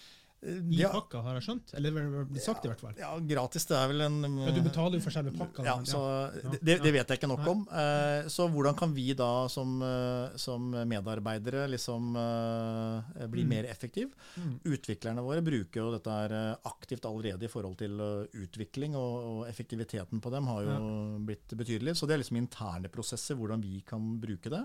[0.46, 1.72] I ja, pakka, har jeg skjønt?
[1.74, 2.94] Eller det blir sagt, i hvert fall.
[3.00, 5.64] ja, gratis, det er vel en Ja, du betaler jo for selve pakka.
[5.66, 6.02] Ja, så
[6.44, 6.52] Ja.
[6.62, 7.50] det, det vet jeg ikke nok Nei.
[7.50, 7.64] om.
[7.72, 13.50] Eh, Så hvordan kan vi da som, eh, som medarbeidere liksom eh, bli Mm.
[13.50, 14.12] mer effektiv?
[14.38, 14.60] Mm.
[14.66, 19.16] Utviklerne våre bruker jo dette her eh, aktivt allerede i forhold til eh, utvikling, og,
[19.26, 21.96] og effektiviteten på dem har jo blitt betydelig.
[21.98, 24.64] Så det er liksom interne prosesser, hvordan vi kan bruke det.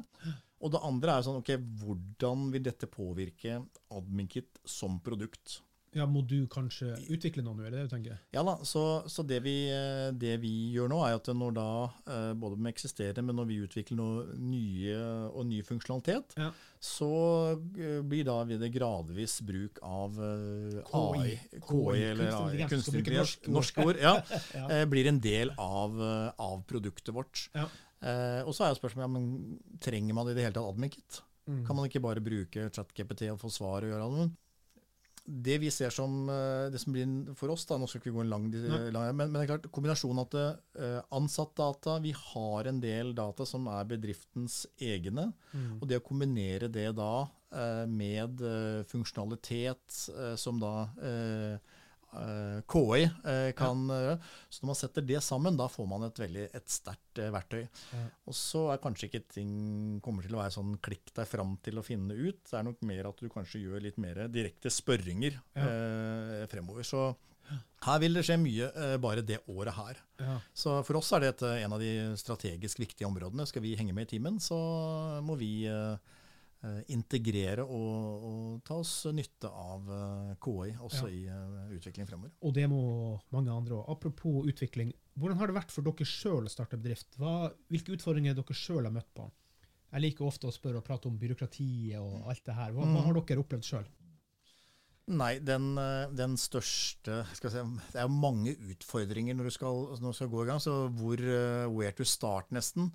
[0.60, 3.62] Og det andre er sånn, ok, hvordan vil dette påvirke
[3.96, 5.60] AdminKit som produkt?
[5.90, 8.18] Ja, Må du kanskje utvikle noe nå, er det det du tenker?
[8.30, 11.64] Ja da, så, så det, vi, eh, det vi gjør nå, er at når da,
[12.06, 15.00] eh, både med eksisterende, men når vi utvikler noe nye
[15.32, 16.52] og ny funksjonalitet, Ja.
[16.78, 17.08] så
[17.74, 23.00] eh, blir da det gradvis bruk av AI, KI, KI eller kunstig AI, intelligens, kunstig
[23.02, 23.98] intelligens, norske ord.
[23.98, 24.14] ja,
[24.60, 24.84] Ja.
[24.94, 25.98] blir en del av,
[26.38, 27.48] av produktet vårt.
[27.58, 27.66] Ja.
[28.00, 31.22] Eh, og så er jo spørsmålet, men trenger man i det hele tatt AdminKit?
[31.50, 31.64] Mm.
[31.66, 34.30] Kan man ikke bare bruke ChatGPT og få svar og gjøre noe?
[35.30, 38.14] Det vi ser som eh, det som blir for oss, da, nå skal ikke vi
[38.16, 38.46] gå en lang,
[38.90, 43.44] lang men, men det er klart, kombinasjonen at uh, ansattdata, vi har en del data
[43.46, 45.80] som er bedriftens egne, Mm.
[45.82, 51.78] og det å kombinere det da eh, med eh, funksjonalitet eh, som da eh, eh,
[52.10, 54.16] KI eh, kan gjøre.
[54.50, 57.62] Så når man setter det sammen, da får man et veldig et sterkt eh, verktøy.
[58.26, 59.52] Og så er kanskje ikke ting
[60.04, 62.42] kommer til å være sånn klikk deg fram til å finne ut.
[62.50, 66.86] Det er nok mer at du kanskje gjør litt mer direkte spørringer eh, fremover.
[66.86, 67.10] Så
[67.86, 70.00] her vil det skje mye eh, bare det året her.
[70.20, 70.36] Ja.
[70.52, 73.46] Så for oss er det et, en av de strategisk viktige områdene.
[73.48, 74.58] Skal vi henge med i timen, så
[75.24, 76.18] må vi eh, eh,
[76.92, 81.12] integrere og, og ta oss nytte av eh, KI også Ja.
[81.16, 82.32] i eh, utvikling fremover.
[82.42, 82.80] Og det må
[83.32, 83.88] mange andre òg.
[83.94, 87.16] Apropos utvikling, hvordan har det vært for dere sjøl å starte bedrift?
[87.16, 89.30] Hva, hvilke utfordringer dere sjøl har møtt på?
[89.90, 92.70] Jeg liker ofte å spørre og prate om byråkratiet og alt det her.
[92.76, 93.04] Hva, hva Mm.
[93.08, 93.88] har dere opplevd sjøl?
[95.10, 100.12] Nei, den, eh, den største si, Det er jo mange utfordringer når du skal, når
[100.12, 102.92] du skal gå i gang, så hvor eh, where to start, nesten.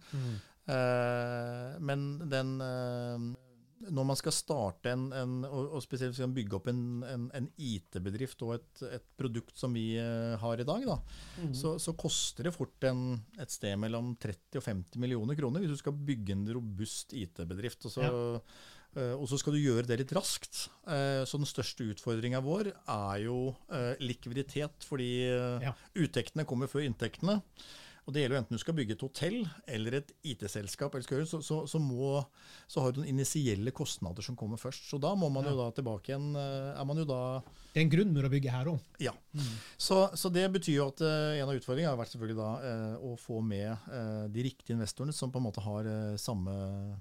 [0.66, 3.26] Eh, men den eh,
[3.92, 6.80] Når man skal starte en, en og, spesielt skal man bygge opp en,
[7.10, 10.98] en, en IT-bedrift og et, et produkt som vi eh, har i dag, da,
[11.56, 15.76] så, så koster det fort en, et sted mellom 30 og 50 millioner kroner hvis
[15.76, 17.86] du skal bygge en robust IT-bedrift.
[17.90, 18.10] Og så
[18.96, 20.70] Eh, og så skal du gjøre det litt raskt.
[20.88, 23.56] Eh, Så den største utfordringa vår er jo
[24.00, 25.28] likviditet, fordi
[25.62, 25.74] Ja.
[25.96, 27.42] uttektene kommer før inntektene.
[28.06, 29.38] Og det gjelder jo enten du skal bygge et hotell
[29.76, 30.94] eller et IT-selskap,
[31.26, 32.20] så, så, så, må,
[32.70, 34.86] så har du noen initielle kostnader som kommer først.
[34.92, 36.28] Så da må man jo da tilbake igjen.
[36.38, 37.42] eh, Er man jo da
[37.74, 38.86] Det er en grunnmur å bygge her òg.
[39.02, 39.16] Ja.
[39.74, 42.96] Så, så det betyr jo at eh, en av utfordringene har vært selvfølgelig da eh,
[43.10, 43.90] å få med
[44.36, 45.88] de riktige investorene som på en måte har
[46.22, 46.54] samme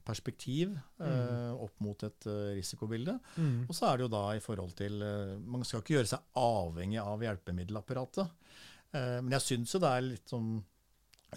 [0.06, 1.60] perspektiv mm.
[1.60, 2.26] opp mot et
[2.56, 3.18] risikobilde.
[3.36, 3.66] Mm.
[3.68, 5.02] Og så er det jo da i forhold til
[5.44, 8.30] Man skal ikke gjøre seg avhengig av hjelpemiddelapparatet.
[8.94, 10.52] Men jeg syns jo det er litt sånn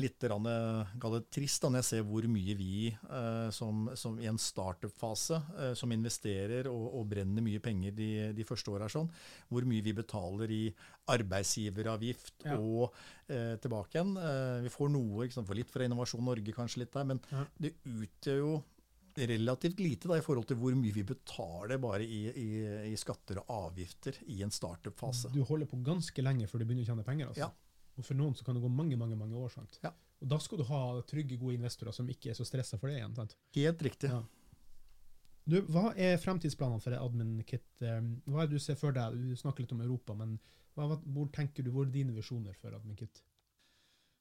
[0.03, 4.37] litt eh, trist da, når jeg ser hvor mye vi eh, som, som i en
[4.41, 9.09] startup-fase, eh, som investerer og, og brenner mye penger de, de første åra, sånn,
[9.49, 10.63] hvor mye vi betaler i
[11.13, 12.57] arbeidsgiveravgift Ja.
[12.59, 12.93] og
[13.29, 14.15] eh, tilbake igjen.
[14.17, 17.45] Eh, vi får noe, sant, for litt fra Innovasjon Norge, kanskje litt der, men Ja.
[17.59, 18.55] det utgjør jo
[19.17, 22.49] relativt lite da, i forhold til hvor mye vi betaler bare i, i,
[22.91, 25.31] i skatter og avgifter i en startup-fase.
[25.33, 27.31] Du holder på ganske lenge før du begynner å tjene penger.
[27.31, 27.47] Altså.
[27.47, 27.49] Ja.
[27.97, 29.49] Og for noen så kan det gå mange mange, mange år.
[29.53, 29.79] Sant?
[29.83, 29.91] Ja.
[30.21, 32.99] Og Da skal du ha trygge, gode investorer som ikke er så stressa for det
[32.99, 33.15] igjen.
[33.17, 33.35] Sant?
[33.57, 34.09] Helt riktig.
[34.13, 34.23] Ja.
[35.47, 37.67] Du, hva er fremtidsplanene for AdminKit?
[37.87, 39.15] Eh, Hva er det du ser for deg?
[39.15, 40.33] Du snakker litt om Europa, men
[40.75, 43.21] hva, hva, hvor tenker du, hvor er dine visjoner for AdminKit?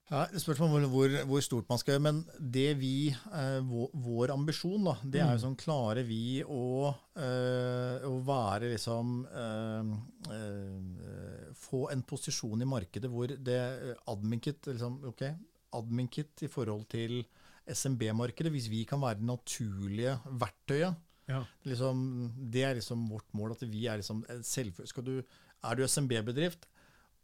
[0.07, 3.89] Ja, det er på hvor, hvor, stort man skal gjøre, men det vi, eh, vår,
[4.05, 5.43] vår ambisjon, da, det er jo Mm.
[5.43, 9.91] sånn Klarer vi å, eh, å være liksom eh,
[10.31, 15.35] eh, Få en posisjon i markedet hvor det eh, AdminKit liksom, okay,
[15.75, 17.25] AdminKit i forhold til
[17.67, 20.95] SMB-markedet, hvis vi kan være det naturlige verktøyet
[21.27, 21.43] Ja.
[21.67, 23.53] liksom, Det er liksom vårt mål.
[23.59, 25.23] at vi Er liksom selv, du,
[25.65, 26.67] er du SMB-bedrift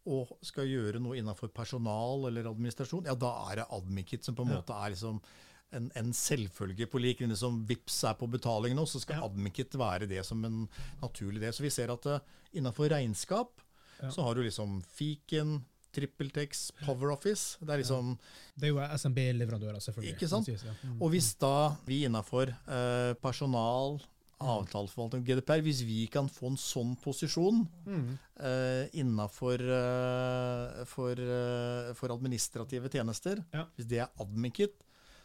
[0.07, 4.42] og skal gjøre noe innenfor personal eller administrasjon, ja, da er det Admikit som på
[4.42, 4.61] en Ja.
[4.61, 5.20] måte er liksom
[5.72, 9.24] en, en selvfølge på lik linje som VIPS er på betaling nå, så skal Ja.
[9.28, 10.68] Admikit være det som en
[11.00, 11.53] naturlig del.
[11.53, 12.18] Så vi ser at uh,
[12.53, 13.61] innenfor regnskap
[14.03, 14.11] Ja.
[14.11, 17.59] så har du liksom Fiken, TrippelTex, PowerOffice.
[17.61, 18.18] Det er liksom
[18.59, 20.14] Det er jo SMB-leverandører, selvfølgelig.
[20.16, 20.46] Ikke sant?
[20.46, 20.64] sies.
[20.82, 21.00] Mm.
[21.03, 24.00] Og hvis da vi innenfor eh, personal,
[24.43, 28.18] avtaleforvaltning, GDPR, hvis vi kan få en sånn posisjon Mm.
[28.43, 33.66] Uh, innenfor uh, for, uh, for administrative tjenester, Ja.
[33.76, 34.74] hvis det er Admikit,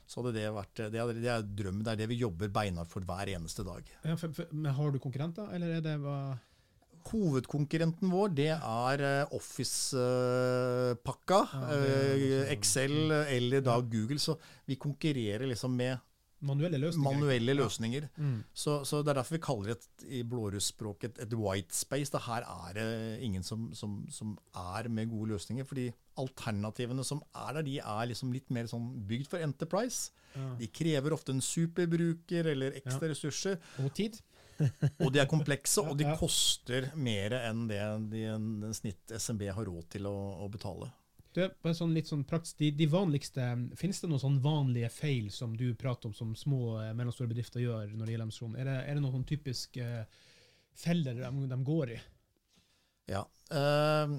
[0.08, 1.84] så hadde det vært det er, det er drømmen.
[1.84, 3.84] Det er det vi jobber beinhardt for hver eneste dag.
[4.06, 6.38] Ja, for, for, men har du konkurrenter, eller er det hva
[7.08, 9.30] Hovedkonkurrenten vår det er eh,
[10.28, 11.38] Office-pakka.
[11.72, 14.20] Eh, Excel eller da Google.
[14.20, 14.36] Så
[14.68, 15.98] vi konkurrerer liksom med
[16.40, 17.14] manuelle løsninger?
[17.14, 18.08] manuelle løsninger.
[18.18, 18.44] Mm.
[18.54, 22.12] Så, så Det er derfor vi kaller det et, i blårussspråket et, et white space.
[22.14, 22.88] Det her er det
[23.26, 25.66] ingen som, som, som er med gode løsninger.
[25.66, 30.12] fordi alternativene som er der, de er liksom litt mer sånn bygd for Enterprise.
[30.36, 30.54] Ja.
[30.60, 33.60] De krever ofte en superbruker eller ekstra ressurser.
[33.84, 34.20] Og tid?
[35.04, 39.68] Og de er komplekse, og de koster mer enn det de, en snitt SMB har
[39.70, 40.90] råd til å, å betale.
[41.38, 43.46] Du, bare sånn litt sånn praktisk, de, de vanligste,
[43.78, 47.62] Finnes det noen sånn vanlige feil som du prater om som små eh, mellomstore bedrifter
[47.62, 48.56] gjør når det gjelder emisjon?
[48.58, 50.22] Er det, er det noen sånn typiske eh,
[50.78, 52.00] feller de, de går i?
[53.08, 53.22] Ja.
[53.48, 54.14] Eh,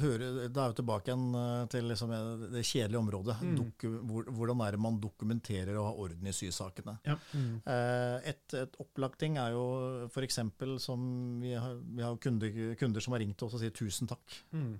[0.00, 2.12] hører, da er vi tilbake igjen eh, til liksom
[2.54, 3.36] det kjedelige området.
[3.44, 3.56] Mm.
[3.58, 6.94] Doku, hvor, hvordan er det man dokumenterer og har orden i sysakene?
[7.04, 7.18] Ja.
[7.34, 7.58] Mm.
[7.60, 9.66] Eh, et, et opplagt ting er jo
[10.08, 10.40] f.eks.
[10.86, 11.02] som
[11.42, 14.38] vi har, vi har kunder, kunder som har ringt oss og sier tusen takk.
[14.54, 14.78] Mm.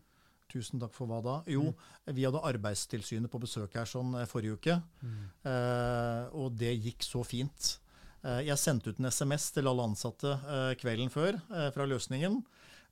[0.50, 1.34] Tusen takk for hva da?
[1.50, 1.68] Jo,
[2.10, 5.20] vi hadde Arbeidstilsynet på besøk her sånn eh, forrige uke, Mm.
[5.46, 7.76] eh, og det gikk så fint.
[8.24, 12.40] Eh, jeg sendte ut en SMS til alle ansatte eh, kvelden før eh, fra løsningen,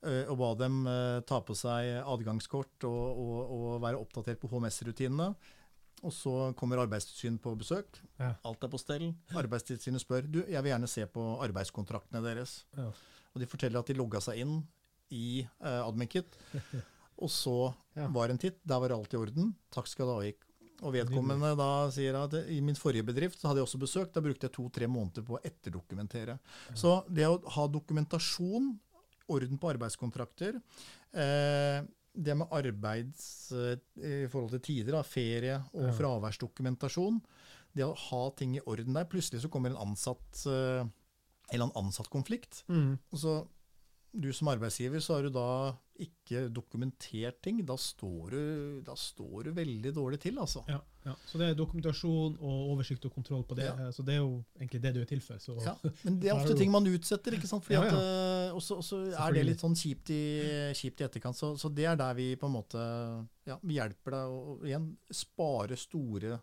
[0.06, 0.84] eh, og ba dem
[1.26, 5.32] ta på seg adgangskort og, og, og være oppdatert på HMS-rutinene.
[6.06, 7.98] Og så kommer Arbeidstilsynet på besøk.
[8.22, 8.36] Ja.
[8.46, 9.08] Alt er på stell.
[9.34, 12.60] Arbeidstilsynet spør du, jeg vil gjerne se på arbeidskontraktene deres.
[12.78, 12.92] Ja.
[13.34, 14.60] Og de forteller at de logga seg inn
[15.10, 16.38] i eh, Adminkit.
[17.18, 18.06] Og så Ja.
[18.08, 19.54] var en titt, der var alt i orden.
[19.74, 20.44] Takk skal du ha, gikk.
[20.86, 24.20] Og vedkommende da sier at i min forrige bedrift så hadde jeg også besøkt, da
[24.22, 26.38] brukte jeg to-tre måneder på å etterdokumentere.
[26.78, 28.78] Så det å ha dokumentasjon,
[29.28, 30.60] orden på arbeidskontrakter,
[31.12, 31.82] eh,
[32.14, 35.92] det med arbeids eh, i forhold til tider, da, ferie og Ja.
[35.98, 37.20] fraværsdokumentasjon,
[37.74, 39.04] det å ha ting i orden der.
[39.04, 40.86] Plutselig så kommer en ansatt eh,
[41.52, 42.64] en eller konflikt.
[42.68, 42.98] Mm.
[43.12, 43.48] Og så
[44.12, 45.48] du som arbeidsgiver, så har du da
[45.98, 47.58] ikke dokumentert ting.
[47.66, 48.42] Da står du,
[48.86, 50.62] da står du veldig dårlig til, altså.
[50.70, 51.14] Ja, ja.
[51.26, 53.66] Så det er dokumentasjon og oversikt og kontroll på det.
[53.66, 53.88] Ja.
[53.94, 55.40] Så det er jo egentlig det du er til for.
[55.42, 55.56] Så.
[55.64, 55.74] Ja,
[56.06, 57.66] men det er ofte ting man utsetter, ikke sant?
[57.66, 57.96] Fordi Ja, ja.
[57.96, 60.22] at, eh, og så er det litt sånn kjipt i,
[60.78, 61.38] kjipt i etterkant.
[61.38, 62.84] Så, så det er der vi på en måte
[63.48, 66.38] ja, vi hjelper deg å igjen spare store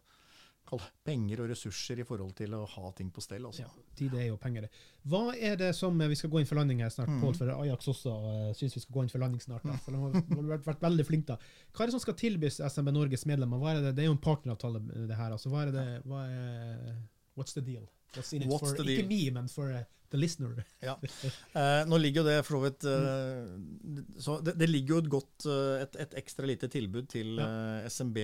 [1.05, 3.45] penger og ressurser i forhold til å ha ting på stell.
[3.45, 3.65] Altså.
[3.65, 4.67] Ja, tid er jo penger.
[5.05, 7.21] Hva er det som Vi skal gå inn for landing her snart, Mm.
[7.21, 9.63] Pål, for Ajax også uh, syns vi skal gå inn for landing snart.
[9.63, 11.37] Da, for de har, de har vært, veldig flinke da.
[11.71, 13.61] Hva er det som skal tilbys SMB Norges medlemmer?
[13.61, 15.31] Hva er det, det er jo en partneravtale, det her.
[15.31, 15.51] altså.
[15.53, 16.95] Hva er det, hva er,
[17.35, 17.85] What's the deal?
[18.15, 19.83] What's in it What's for, Ikke me, men for uh,
[20.15, 20.63] the listener.
[20.81, 25.09] Eh, nå ligger jo det for så vidt eh, så det, det ligger jo et
[25.11, 28.17] godt eh, et, et ekstra lite tilbud til eh, SMB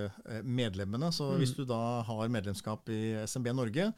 [0.00, 1.10] Norge-medlemmene.
[1.12, 1.38] Så Mm.
[1.42, 3.90] hvis du da har medlemskap i SMB Norge,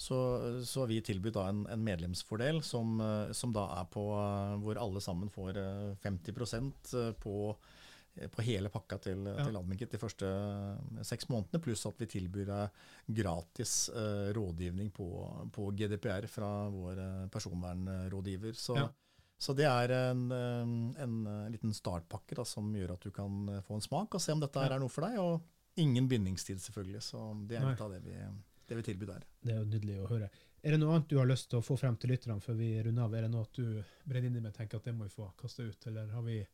[0.00, 0.16] så,
[0.64, 4.56] så har vi tilbudt da en, en medlemsfordel som, eh, som da er på eh,
[4.64, 7.76] hvor alle sammen får eh, 50% på eh,
[8.34, 9.44] på hele pakka til, Ja.
[9.46, 12.50] til Adminkit de første eh, seks månedene, pluss at vi tilbyr
[13.08, 15.06] gratis eh, rådgivning på,
[15.52, 18.52] på GDPR fra vår eh, personvernrådgiver.
[18.58, 18.88] Så, Ja.
[19.38, 23.48] så det er en, eh, en eh, liten startpakke da, som gjør at du kan
[23.48, 24.74] eh, få en smak og se om dette Ja.
[24.74, 25.18] er noe for deg.
[25.18, 25.42] Og
[25.76, 27.02] ingen bindingstid, selvfølgelig.
[27.02, 28.16] Så det er litt av det vi,
[28.68, 29.24] det vi tilbyr der.
[29.42, 30.30] Det er jo nydelig å høre.
[30.62, 32.82] Er det noe annet du har lyst til å få frem til lytterne før vi
[32.82, 33.14] runder av?
[33.14, 35.30] Er det noe at du brenner i med og tenker at det må vi få
[35.40, 36.46] kasta ut, eller har vi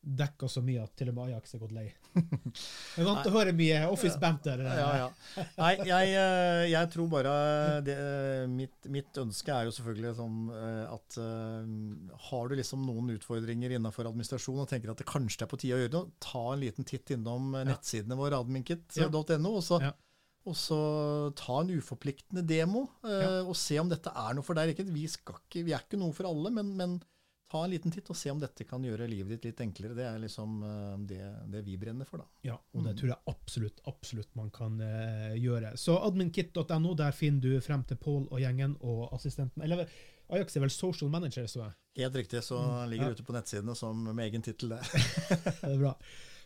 [0.00, 1.84] dekka så mye at til og med Ajax er gått lei?
[2.16, 4.62] Jeg er vant til å høre mye Office Banter.
[4.64, 5.44] eh, Ja, ja.
[5.58, 7.34] Nei, jeg, eh, jeg tror bare
[7.84, 10.38] det, eh, mitt, mitt ønske er jo selvfølgelig sånn
[10.96, 11.18] at
[12.30, 15.76] har du liksom noen utfordringer innenfor administrasjon og tenker at det kanskje er på tide
[15.76, 19.52] å gjøre noe, ta en liten titt innom nettsidene våre, adminket.no.
[19.58, 19.82] og så
[20.48, 20.76] og så
[21.36, 24.72] ta en uforpliktende demo og se om dette er noe for deg.
[24.72, 26.94] Ikke, vi, skal ikke, vi er ikke noe for alle, men, men
[27.50, 29.96] ta en liten titt og se om dette kan gjøre livet ditt litt enklere.
[29.98, 31.20] Det er liksom eh, det,
[31.50, 32.28] det vi brenner for, da.
[32.46, 32.98] Ja, og det Mm.
[33.00, 35.74] tror jeg absolutt absolutt man kan eh, gjøre.
[35.76, 39.62] Så adminkit.no, der finner du frem til Pål og gjengen og assistenten.
[39.66, 39.86] Eller
[40.30, 41.72] Ajax er vel social manager, så jeg.
[42.04, 43.12] Helt riktig, så Mm, ligger ja.
[43.18, 44.86] ute på nettsidene som med egen tittel der.
[45.60, 45.96] Det er bra.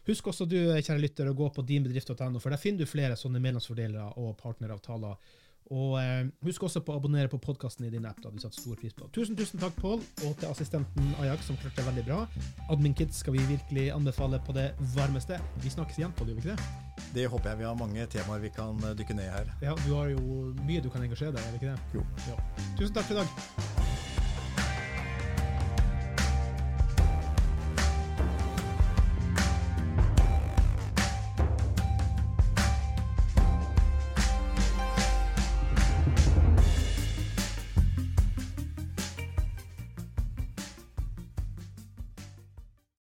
[0.07, 3.41] Husk også du, kjære lytter, å gå på dinbedrift.no, for der finner du flere sånne
[3.45, 5.17] medlemsfordelere og partneravtaler.
[5.73, 8.21] Og eh, husk også på å abonnere på podkasten i din app.
[8.23, 9.09] da vi satt stor pris på.
[9.17, 12.21] Tusen tusen takk, Pål, og til assistenten Ajax, som klarte det veldig bra.
[12.71, 15.41] Adminkids skal vi virkelig anbefale på det varmeste.
[15.65, 17.09] Vi snakkes igjen, Pål, gjør vi ikke det?
[17.15, 19.57] Det håper jeg vi har mange temaer vi kan eh, dykke ned i her.
[19.65, 21.99] Ja, du har jo mye du kan engasjere deg i, er det ikke det?
[22.01, 22.07] Jo.
[22.29, 22.39] Ja.
[22.79, 23.84] Tusen takk for i dag.